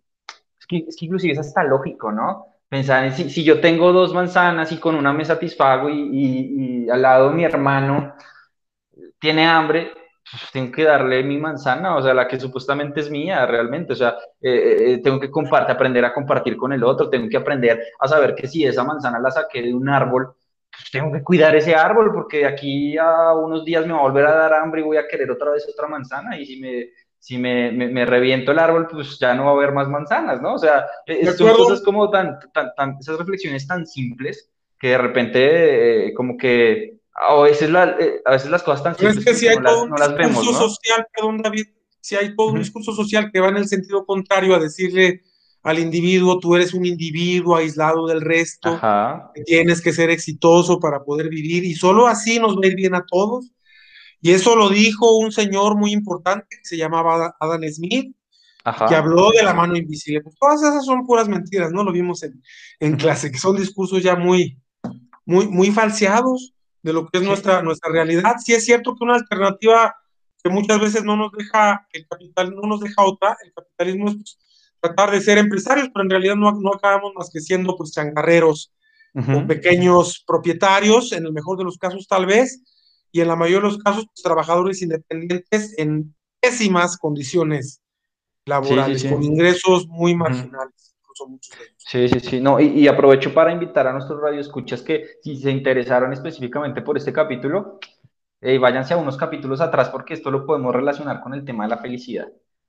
[0.59, 2.47] es que, es que inclusive es hasta lógico, ¿no?
[2.69, 6.85] Pensar en si, si yo tengo dos manzanas y con una me satisfago y, y,
[6.87, 8.15] y al lado mi hermano
[9.19, 9.91] tiene hambre,
[10.51, 14.15] tengo que darle mi manzana, o sea, la que supuestamente es mía realmente, o sea,
[14.41, 18.07] eh, eh, tengo que compartir, aprender a compartir con el otro, tengo que aprender a
[18.07, 20.33] saber que si esa manzana la saqué de un árbol,
[20.71, 24.03] pues tengo que cuidar ese árbol porque de aquí a unos días me va a
[24.03, 26.89] volver a dar hambre y voy a querer otra vez otra manzana y si me,
[27.19, 30.41] si me, me, me reviento el árbol, pues ya no va a haber más manzanas,
[30.41, 30.55] ¿no?
[30.55, 34.49] O sea, eh, son cosas como tan, tan, tan, esas reflexiones tan simples
[34.79, 38.95] que de repente eh, como que a veces, la, eh, a veces las cosas tan
[38.95, 40.69] simples es que si hay no, todo las, un no las vemos, discurso ¿no?
[40.69, 41.67] social, perdón David,
[42.01, 45.21] si hay todo un discurso social que va en el sentido contrario a decirle
[45.61, 51.03] al individuo, tú eres un individuo aislado del resto, Ajá, tienes que ser exitoso para
[51.03, 53.51] poder vivir y solo así nos va a ir bien a todos.
[54.19, 58.13] Y eso lo dijo un señor muy importante que se llamaba Adam Smith,
[58.63, 58.87] ajá.
[58.87, 60.21] que habló de la mano invisible.
[60.21, 61.83] Pues todas esas son puras mentiras, ¿no?
[61.83, 62.41] Lo vimos en,
[62.79, 64.57] en clase, que son discursos ya muy,
[65.25, 66.52] muy, muy falseados
[66.83, 68.35] de lo que es nuestra, nuestra realidad.
[68.43, 69.95] Sí es cierto que una alternativa
[70.43, 74.15] que muchas veces no nos deja, el capital no nos deja otra, el capitalismo es
[74.15, 74.37] pues,
[74.81, 78.73] tratar de ser empresarios, pero en realidad no, no acabamos más que siendo pues changarreros
[79.15, 82.61] o pequeños propietarios, en el mejor de los casos tal vez,
[83.11, 87.81] y en la mayoría de los casos pues, trabajadores independientes en pésimas condiciones
[88.45, 89.13] laborales, Sí, sí, sí.
[89.13, 90.82] con ingresos muy marginales,
[91.77, 92.41] Sí, sí, sí.
[92.41, 96.97] No, y, y aprovecho para invitar a nuestros radioescuchas que si se interesaron específicamente por
[96.97, 97.79] este capítulo,
[98.41, 101.71] eh, váyanse a unos capítulos atrás porque esto lo podemos relacionar con el tema de
[101.71, 102.27] la felicidad.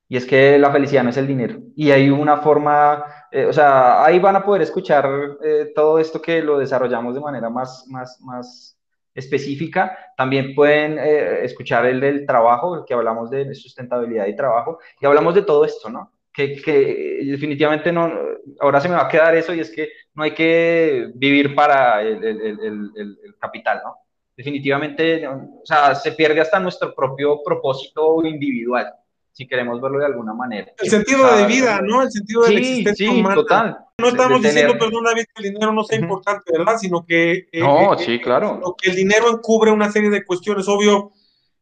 [0.09, 1.59] Y es que la felicidad no es el dinero.
[1.77, 5.09] Y hay una forma, eh, o sea, ahí van a poder escuchar
[5.43, 8.79] eh, todo esto que lo desarrollamos de manera más, más, más
[9.15, 9.99] específica.
[10.17, 14.79] También pueden eh, escuchar el del trabajo, el que hablamos de sustentabilidad y trabajo.
[15.01, 16.13] Y hablamos de todo esto, ¿no?
[16.35, 18.11] Que, que definitivamente no,
[18.59, 22.03] ahora se me va a quedar eso y es que no hay que vivir para
[22.03, 22.59] el, el, el,
[22.97, 23.95] el, el capital, ¿no?
[24.37, 28.93] Definitivamente, o sea, se pierde hasta nuestro propio propósito individual,
[29.31, 30.73] si queremos verlo de alguna manera.
[30.77, 32.03] El sentido O sea, de vida, ¿no?
[32.03, 33.35] El sentido de la Sí, existencia sí, humana.
[33.37, 33.79] total.
[33.99, 36.05] No estamos de diciendo, tener- perdón, David, que el dinero no sea Ujú.
[36.07, 36.77] importante, ¿verdad?
[36.79, 38.55] Sino que, eh, No, eh, sí, claro.
[38.55, 40.67] sino que el dinero encubre una serie de cuestiones.
[40.67, 41.13] Obvio,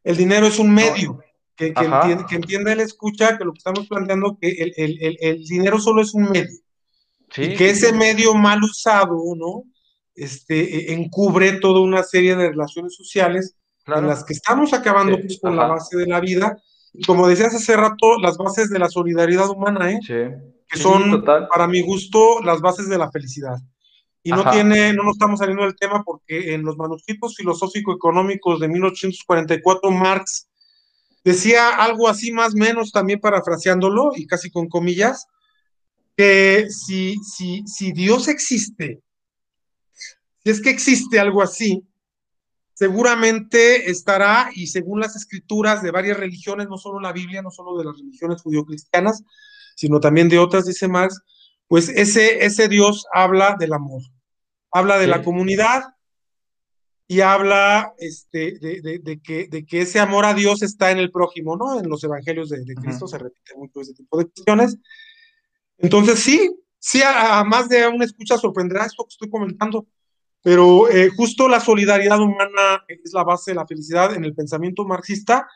[0.03, 1.19] el dinero es un medio.
[1.57, 2.01] Que, que, Ajá.
[2.03, 5.45] entiende, que entienda él escucha que lo que estamos planteando, que el, el, el, el
[5.45, 6.57] dinero solo es un medio.
[7.31, 7.95] Sí, y que ese sí.
[7.95, 9.65] medio mal usado, ¿no?
[10.15, 14.03] Este, eh, encubre toda una serie de relaciones sociales Claro.
[14.03, 15.73] en las que estamos acabando Sí, pues, con la ajá.
[15.75, 16.57] base de la vida.
[16.93, 19.99] Y como decías hace rato, las bases de la solidaridad humana, ¿eh?
[20.69, 21.49] Que son, total.
[21.49, 23.57] para mi gusto, las bases de la felicidad.
[24.23, 24.53] Y no Ajá.
[24.53, 30.49] tiene, no nos estamos saliendo del tema porque en los manuscritos filosófico-económicos de 1844, Marx
[31.25, 35.27] decía algo así más o menos, también parafraseándolo y casi con comillas,
[36.17, 39.01] que si, si, si Dios existe,
[40.45, 41.85] si es que existe algo así,
[42.75, 47.79] seguramente estará, y según las escrituras de varias religiones, no solo la Biblia, no solo
[47.79, 49.23] de las religiones judio-cristianas,
[49.77, 51.21] sino también de otras, dice Marx,
[51.69, 54.03] pues ese, ese Dios habla del amor,
[54.71, 55.11] habla de Sí.
[55.11, 55.92] la comunidad
[57.13, 61.59] y habla este, de, que, de que ese amor a Dios está en el prójimo,
[61.59, 61.79] ¿no?
[61.79, 64.79] En los evangelios de, Cristo se repite mucho ese tipo de cuestiones.
[65.77, 69.87] Entonces, sí, sí, a, más de una escucha sorprenderá esto que estoy comentando,
[70.41, 74.87] pero eh, justo la solidaridad humana es la base de la felicidad en el pensamiento
[74.87, 75.47] marxista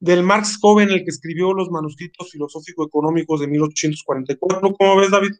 [0.00, 4.74] del Marx joven, el que escribió los manuscritos filosófico-económicos de 1844.
[4.74, 5.32] ¿Cómo ves, David?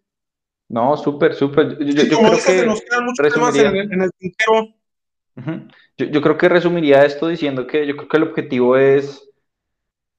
[0.71, 1.77] No, súper, súper.
[1.81, 4.75] Yo, yo, creo que nos quedan muchos temas en el tintero.
[5.97, 9.29] Yo, creo que resumiría esto diciendo que yo creo que el objetivo es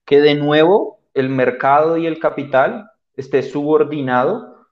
[0.05, 4.68] que de nuevo el mercado y el capital esté subordinado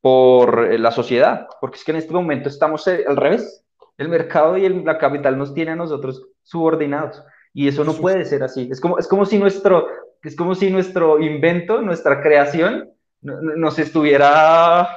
[0.00, 3.64] por la sociedad, porque es que en este momento estamos eh, al revés.
[3.98, 7.22] El mercado y el, la capital nos tiene a nosotros subordinados.
[7.52, 8.68] Y eso no puede ser así.
[8.70, 9.86] Es como, es como si nuestro,
[10.22, 12.90] es como si nuestro invento, nuestra creación,
[13.22, 14.88] nos estuviera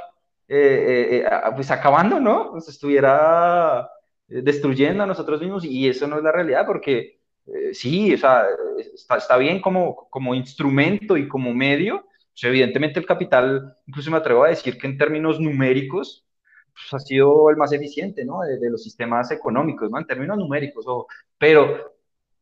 [0.47, 2.53] eh, eh, eh, pues acabando, ¿no?
[2.53, 3.89] Nos estuviera
[4.27, 7.19] destruyendo a nosotros mismos y eso no es la realidad porque
[7.73, 8.45] sí, o sea,
[8.93, 12.05] está, está, bien como, como instrumento y como medio.
[12.31, 16.25] Pues evidentemente el capital, incluso me atrevo a decir que en términos numéricos,
[16.73, 18.41] pues ha sido el más eficiente, ¿no?
[18.41, 19.99] De, de, los sistemas económicos, ¿no?
[19.99, 21.07] En términos numéricos, ojo.
[21.37, 21.93] Pero,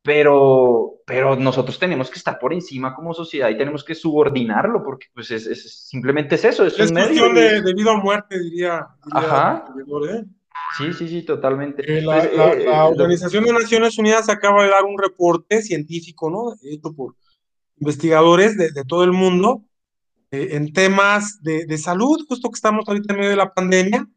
[0.02, 5.08] pero, pero nosotros tenemos que estar por encima como sociedad y tenemos que subordinarlo, porque
[5.14, 6.66] pues es, simplemente es eso.
[6.66, 8.88] Es, es cuestión de, de, vida o muerte, diría.
[9.12, 9.66] Ajá.
[10.10, 10.26] ¿eh?
[10.78, 11.84] Sí, sí, sí, totalmente.
[11.86, 15.62] Eh, la, pues, la, eh, la, Organización de Naciones Unidas acaba de dar un reporte
[15.62, 16.56] científico, ¿no?
[16.62, 17.16] Hecho por
[17.78, 19.64] investigadores de, de todo el mundo
[20.32, 24.08] en temas de, de salud, justo que estamos ahorita en medio de la pandemia,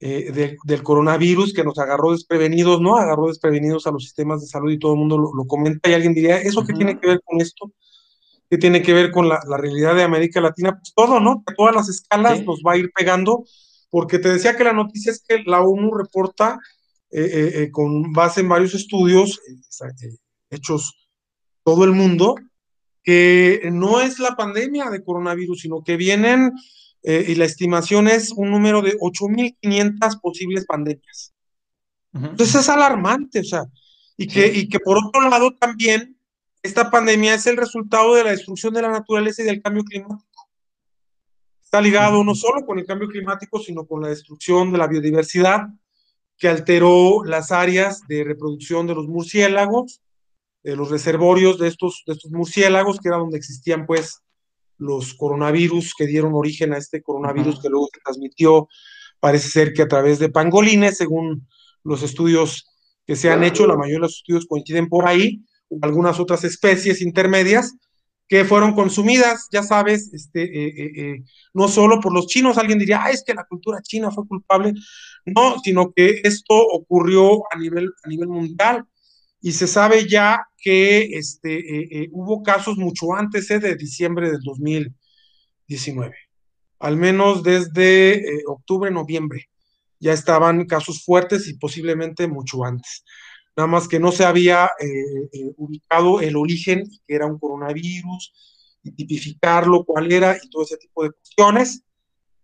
[0.00, 2.96] eh, del coronavirus que nos agarró desprevenidos, ¿no?
[2.96, 6.14] Agarró desprevenidos a los sistemas de salud y todo el mundo lo, comenta y alguien
[6.14, 7.72] diría, ¿eso qué tiene que ver con esto?
[8.48, 10.78] ¿Qué tiene que ver con la, realidad de América Latina?
[10.78, 11.42] Pues todo, ¿no?
[11.44, 13.44] Que todas las escalas nos va a ir pegando,
[13.90, 16.58] porque te decía que la noticia es que la ONU reporta
[17.10, 19.40] eh, eh, con base en varios estudios
[20.50, 21.08] hechos
[21.64, 22.34] todo el mundo,
[23.02, 26.52] que no es la pandemia de coronavirus, sino que vienen
[27.02, 31.34] eh, y la estimación es un número de 8.500 posibles pandemias.
[32.12, 33.64] Entonces es alarmante, o sea,
[34.16, 36.18] y que, y que por otro lado también
[36.62, 40.27] esta pandemia es el resultado de la destrucción de la naturaleza y del cambio climático.
[41.68, 45.66] Está ligado no solo con el cambio climático, sino con la destrucción de la biodiversidad,
[46.38, 50.00] que alteró las áreas de reproducción de los murciélagos,
[50.62, 54.22] de los reservorios de estos, de estos murciélagos, que era donde existían pues
[54.78, 58.66] los coronavirus que dieron origen a este coronavirus que luego se transmitió,
[59.20, 61.46] parece ser que a través de pangolines, según
[61.84, 62.66] los estudios
[63.06, 65.44] que se han hecho, la mayoría de los estudios coinciden por ahí,
[65.82, 67.74] algunas otras especies intermedias
[68.28, 71.24] que fueron consumidas, ya sabes, este, eh, eh, eh,
[71.54, 74.74] no solo por los chinos, alguien diría, ah, es que la cultura china fue culpable,
[75.24, 78.84] no, sino que esto ocurrió a nivel, a nivel mundial.
[79.40, 86.14] Y se sabe ya que este, hubo casos mucho antes de diciembre del 2019,
[86.80, 89.48] al menos desde octubre, noviembre,
[90.00, 93.04] ya estaban casos fuertes y posiblemente mucho antes.
[93.58, 94.70] Nada más que no se había
[95.56, 101.02] ubicado el origen, que era un coronavirus, y tipificarlo, cuál era, y todo ese tipo
[101.02, 101.82] de cuestiones,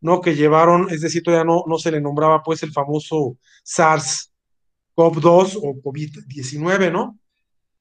[0.01, 0.21] ¿no?
[0.21, 4.33] Que llevaron, es decir, todavía no, no se le nombraba pues el famoso SARS
[4.97, 7.17] COV2 o COVID-19, ¿no?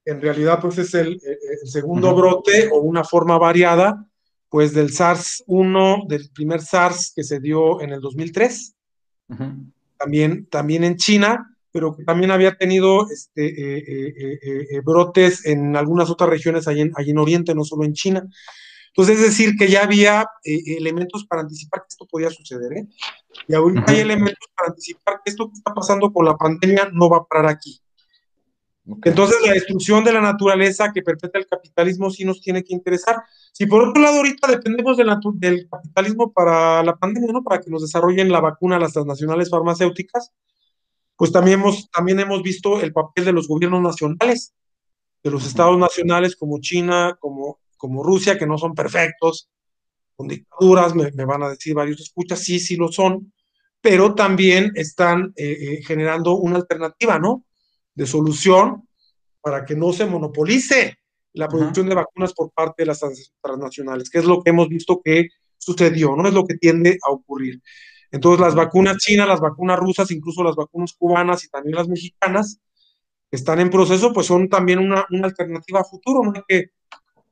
[0.06, 1.20] En realidad, pues es el,
[1.64, 4.08] segundo brote o una forma variada,
[4.48, 8.76] pues del SARS-1, del primer SARS que se dio en el 2003,
[9.98, 13.84] también, también en China, pero también había tenido este, eh,
[14.16, 17.94] eh, eh, brotes en algunas otras regiones allí en, allí en Oriente, no solo en
[17.94, 18.24] China.
[18.96, 22.88] Entonces, es decir, que ya había eh, elementos para anticipar que esto podía suceder, ¿eh?
[23.48, 27.10] Y ahorita hay elementos para anticipar que esto que está pasando con la pandemia no
[27.10, 27.82] va a parar aquí.
[28.86, 33.24] Entonces, la destrucción de la naturaleza que perpetra el capitalismo sí nos tiene que interesar.
[33.52, 37.44] Si por otro lado ahorita dependemos del, del capitalismo para la pandemia, ¿no?
[37.44, 40.34] Para que nos desarrollen la vacuna las transnacionales farmacéuticas,
[41.16, 44.54] pues también hemos, también hemos visto el papel de los gobiernos nacionales,
[45.24, 49.50] de los estados nacionales como China, como como Rusia, que no son perfectos,
[50.16, 53.34] con dictaduras, me, van a decir varios escuchas, sí, sí lo son,
[53.82, 57.44] pero también están eh, eh, generando una alternativa, ¿no?
[57.94, 58.88] De solución
[59.42, 60.98] para que no se monopolice
[61.34, 63.02] la producción de vacunas por parte de las
[63.42, 67.12] transnacionales, que es lo que hemos visto que sucedió, no es lo que tiende a
[67.12, 67.62] ocurrir.
[68.14, 72.60] Entonces, las vacunas chinas, las vacunas rusas, incluso las vacunas cubanas y también las mexicanas,
[73.30, 76.72] que están en proceso, pues son también una, una alternativa a futuro, no hay que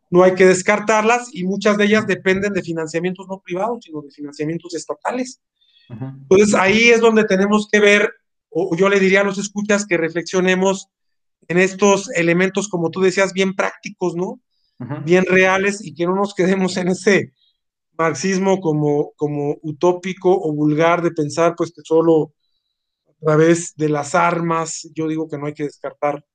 [0.10, 4.12] no hay que descartarlas y muchas de ellas dependen de financiamientos no privados, sino de
[4.12, 5.42] financiamientos estatales.
[5.90, 8.12] Entonces ahí es donde tenemos que ver
[8.50, 10.90] o yo le diría a los escuchas que reflexionemos
[11.48, 14.42] en estos elementos, como tú decías, bien prácticos, ¿no?
[15.06, 17.32] Bien reales y que no nos quedemos en ese
[17.98, 22.34] marxismo como, como utópico o vulgar de pensar pues que solo
[23.08, 26.26] a través de las armas, yo digo que no hay que descartar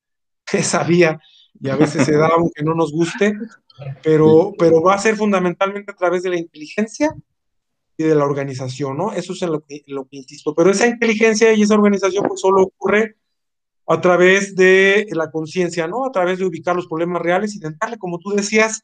[0.52, 1.20] esa vía
[1.60, 3.34] y a veces se da aunque no nos guste,
[4.02, 7.14] pero, pero va a ser fundamentalmente a través de la inteligencia
[7.96, 9.12] y de la organización, ¿no?
[9.12, 12.40] Eso es en lo que, lo que insisto, pero esa inteligencia y esa organización pues
[12.40, 13.16] solo ocurre
[13.86, 16.04] a través de la conciencia, ¿no?
[16.04, 18.82] A través de ubicar los problemas reales y intentarle, como tú decías,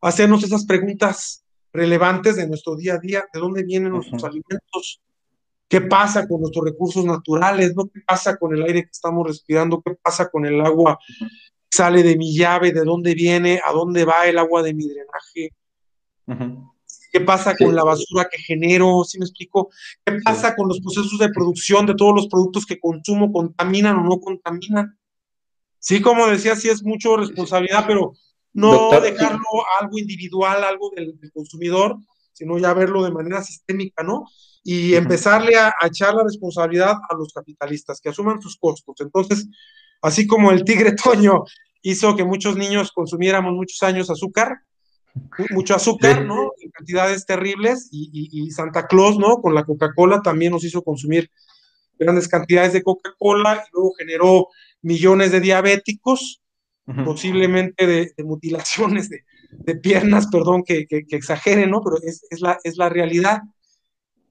[0.00, 5.00] hacernos esas preguntas relevantes de nuestro día a día, de dónde vienen nuestros alimentos,
[5.68, 7.88] qué pasa con nuestros recursos naturales, ¿no?
[7.88, 9.80] ¿Qué pasa con el aire que estamos respirando?
[9.80, 11.26] ¿Qué pasa con el agua que
[11.70, 12.72] sale de mi llave?
[12.72, 13.60] ¿De dónde viene?
[13.64, 15.54] ¿A dónde va el agua de mi drenaje?
[17.12, 19.04] ¿Qué pasa con la basura que genero?
[19.04, 19.70] ¿Sí me explico?
[20.04, 23.32] ¿Qué pasa con los procesos de producción de todos los productos que consumo?
[23.32, 24.98] ¿Contaminan o no contaminan?
[25.78, 28.12] Sí, como decía, sí es mucho responsabilidad, pero
[28.54, 29.46] no dejarlo
[29.80, 31.96] algo individual, algo del, consumidor,
[32.32, 34.24] sino ya verlo de manera sistémica, ¿no?
[34.62, 38.96] Y empezarle a, echar la responsabilidad a los capitalistas, que asuman sus costos.
[39.00, 39.48] Entonces,
[40.02, 41.44] así como el tigre Toño
[41.82, 44.58] hizo que muchos niños consumiéramos muchos años azúcar,
[45.50, 46.52] mucho azúcar, ¿no?
[46.60, 49.36] En cantidades terribles, y, y Santa Claus, ¿no?
[49.42, 51.30] Con la Coca-Cola también nos hizo consumir
[51.98, 54.48] grandes cantidades de Coca-Cola y luego generó
[54.80, 56.41] millones de diabéticos
[57.04, 61.80] posiblemente de, mutilaciones de, piernas, perdón que, que, exagere, ¿no?
[61.82, 63.42] Pero es, la, es la realidad.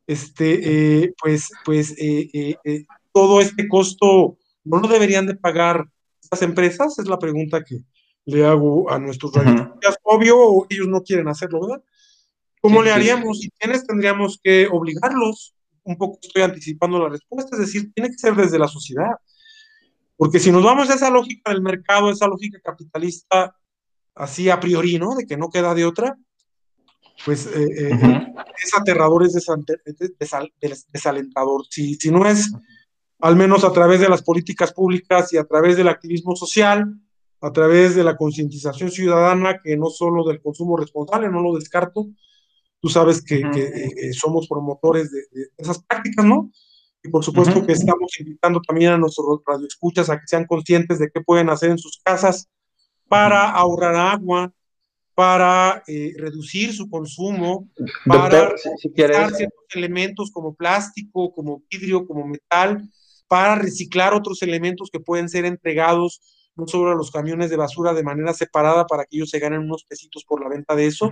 [0.08, 5.86] Este, eh, pues, pues eh, eh, todo este costo no lo deberían de pagar
[6.22, 7.80] estas empresas, es la pregunta que
[8.26, 9.70] le hago a nuestros uh
[10.04, 11.84] Obvio, ellos no quieren hacerlo, ¿verdad?
[12.62, 13.44] ¿Cómo le haríamos?
[13.44, 15.56] ¿Y quiénes tendríamos que obligarlos?
[15.84, 19.10] Un poco estoy anticipando la respuesta, es decir, tiene que ser desde la sociedad.
[20.22, 23.58] Porque si nos vamos a esa lógica del mercado, esa lógica capitalista,
[24.14, 25.16] así a priori, ¿no?
[25.16, 26.16] De que no queda de otra,
[27.26, 28.28] pues eh, eh,
[28.64, 29.34] es aterrador, es
[30.94, 31.66] desalentador.
[31.72, 32.54] Si, si no es,
[33.18, 36.86] al menos a través de las políticas públicas y a través del activismo social,
[37.42, 42.06] a través de la concientización ciudadana, que no solo del consumo responsable, no lo descarto,
[42.80, 45.24] tú sabes que, eh, somos promotores de,
[45.58, 46.52] esas prácticas, ¿no?
[47.04, 51.10] Y por supuesto que estamos invitando también a nuestros radioescuchas a que sean conscientes de
[51.12, 52.48] qué pueden hacer en sus casas
[53.08, 54.54] para ahorrar agua,
[55.16, 57.68] para eh, reducir su consumo,
[58.06, 59.40] para si, ciertos
[59.76, 62.88] elementos como plástico, como vidrio, como metal,
[63.28, 66.22] para reciclar otros elementos que pueden ser entregados
[66.56, 69.62] no solo a los camiones de basura de manera separada para que ellos se ganen
[69.62, 71.12] unos pesitos por la venta de eso,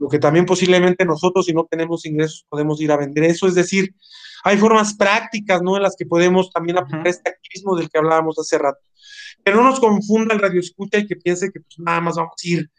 [0.00, 3.54] lo que también posiblemente nosotros si no tenemos ingresos podemos ir a vender eso, es
[3.54, 3.94] decir,
[4.42, 5.76] hay formas prácticas, ¿no?
[5.76, 8.80] En las que podemos también aplicar este activismo del que hablábamos hace rato.
[9.44, 12.32] Que no nos confunda el radio escucha y que piense que pues, nada más vamos
[12.42, 12.70] a ir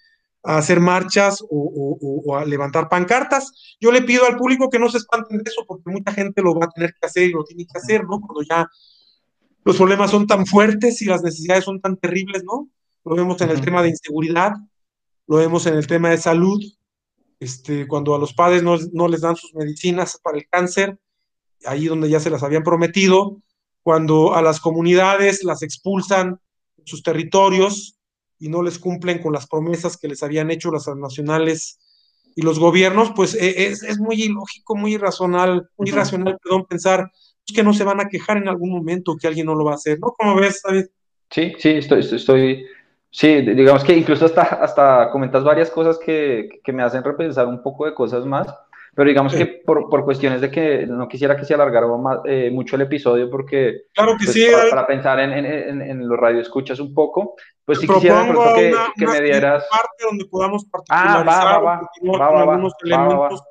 [0.43, 3.77] a hacer marchas o, a levantar pancartas.
[3.79, 6.55] Yo le pido al público que no se espanten de eso, porque mucha gente lo
[6.55, 8.19] va a tener que hacer y lo tiene que hacer, ¿no?
[8.19, 8.67] Cuando ya
[9.63, 12.67] los problemas son tan fuertes y las necesidades son tan terribles, ¿no?
[13.05, 14.53] Lo vemos en el tema de inseguridad,
[15.27, 16.59] lo vemos en el tema de salud,
[17.41, 20.99] este, cuando a los padres no, no les dan sus medicinas para el cáncer,
[21.65, 23.41] ahí donde ya se las habían prometido,
[23.81, 26.39] cuando a las comunidades las expulsan
[26.77, 27.97] de sus territorios
[28.37, 31.79] y no les cumplen con las promesas que les habían hecho las nacionales
[32.35, 37.11] y los gobiernos, pues e, es, es muy ilógico, muy irracional, muy irracional, perdón, pensar
[37.53, 39.75] que no se van a quejar en algún momento que alguien no lo va a
[39.75, 40.13] hacer, ¿no?
[40.17, 40.85] ¿Cómo ves, David?
[41.31, 42.65] Sí, sí, estoy, estoy,
[43.11, 47.61] sí, digamos que incluso hasta, hasta comentas varias cosas que, que me hacen repensar un
[47.61, 48.47] poco de cosas más.
[48.93, 52.49] Pero digamos que por, por, cuestiones de que no quisiera que se alargara más, eh,
[52.51, 56.77] mucho el episodio, porque claro que pues, sí, para, pensar en, en, en, los radioescuchas
[56.81, 59.65] un poco, pues sí quisiera que, que me dieras.
[59.71, 61.79] parte donde podamos ah, va, va,
[62.19, 63.43] va, va, elementos.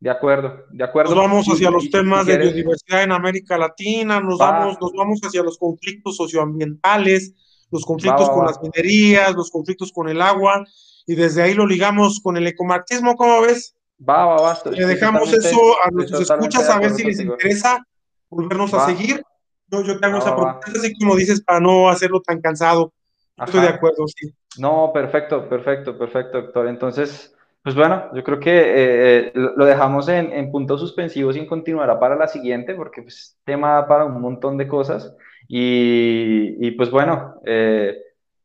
[0.00, 1.14] De acuerdo, de acuerdo.
[1.14, 5.44] Nos vamos hacia los temas de biodiversidad en América Latina, nos, vamos, nos vamos hacia
[5.44, 7.34] los conflictos socioambientales,
[7.70, 10.64] los conflictos con las minerías, los conflictos con el agua,
[11.06, 13.74] y desde ahí lo ligamos con el ecomarxismo, ¿cómo ves?
[14.06, 14.58] Va, va, va.
[14.70, 17.84] Le dejamos eso a nuestros escuchas a ver si les interesa
[18.30, 19.22] volvernos a seguir.
[19.70, 22.92] Yo, yo te hago esa propuesta, así como dices, para no hacerlo tan cansado.
[23.36, 24.32] Estoy de acuerdo, sí.
[24.58, 26.68] No, perfecto, perfecto, perfecto, doctor.
[26.68, 31.46] Entonces, pues bueno, yo creo que eh, eh, lo dejamos en, en, puntos suspensivos y
[31.46, 35.14] continuará para la siguiente, porque pues tema para un montón de cosas.
[35.48, 37.96] Y, y pues bueno, eh,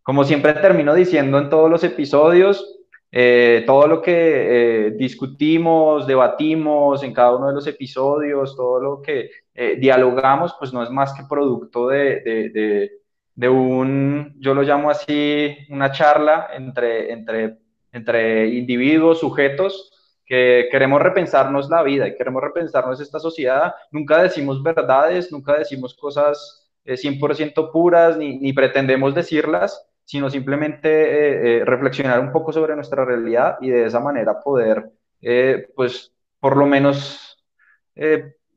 [0.02, 2.74] como siempre termino diciendo en todos los episodios,
[3.16, 9.02] eh, todo lo que eh, discutimos, debatimos en cada uno de los episodios, todo lo
[9.04, 12.92] que eh, dialogamos, pues no es más que producto de, de,
[13.36, 17.60] de, un, yo lo llamo así, una charla entre, entre,
[17.92, 19.92] entre individuos, sujetos,
[20.26, 23.76] que queremos repensarnos la vida y queremos repensarnos esta sociedad.
[23.92, 31.58] Nunca decimos verdades, nunca decimos cosas 100% puras, ni, ni pretendemos decirlas, sino simplemente eh,
[31.60, 36.58] eh, reflexionar un poco sobre nuestra realidad y de esa manera poder, eh, pues, por
[36.58, 37.30] lo menos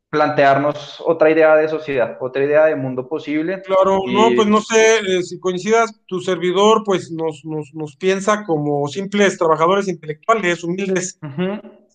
[0.08, 3.60] plantearnos otra idea de sociedad, otra idea de mundo posible.
[3.60, 8.88] Claro, no, pues no sé, si coincidas, tu servidor pues nos, nos, nos, piensa como
[8.88, 11.18] simples trabajadores intelectuales, humildes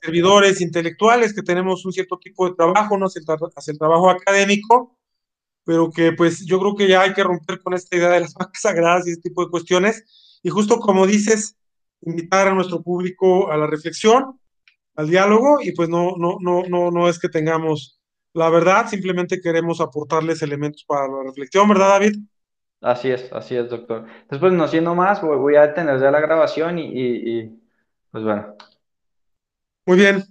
[0.01, 4.95] servidores intelectuales que tenemos un cierto tipo de trabajo, no hacia el trabajo académico,
[5.63, 8.33] pero que pues yo creo que ya hay que romper con esta idea de las
[8.39, 10.39] vacas sagradas y este tipo de cuestiones.
[10.43, 11.57] Y justo como dices,
[12.01, 14.39] invitar a nuestro público a la reflexión,
[14.95, 18.01] al diálogo, y pues no, no, no, no, no es que tengamos
[18.33, 22.15] la verdad, simplemente queremos aportarles elementos para la reflexión, ¿verdad, David?
[22.79, 24.05] Así es, así es, doctor.
[24.07, 27.61] Entonces, pues no siendo más, voy a detener ya la grabación y, y
[28.09, 28.55] pues bueno.
[29.85, 30.23] Muy bien.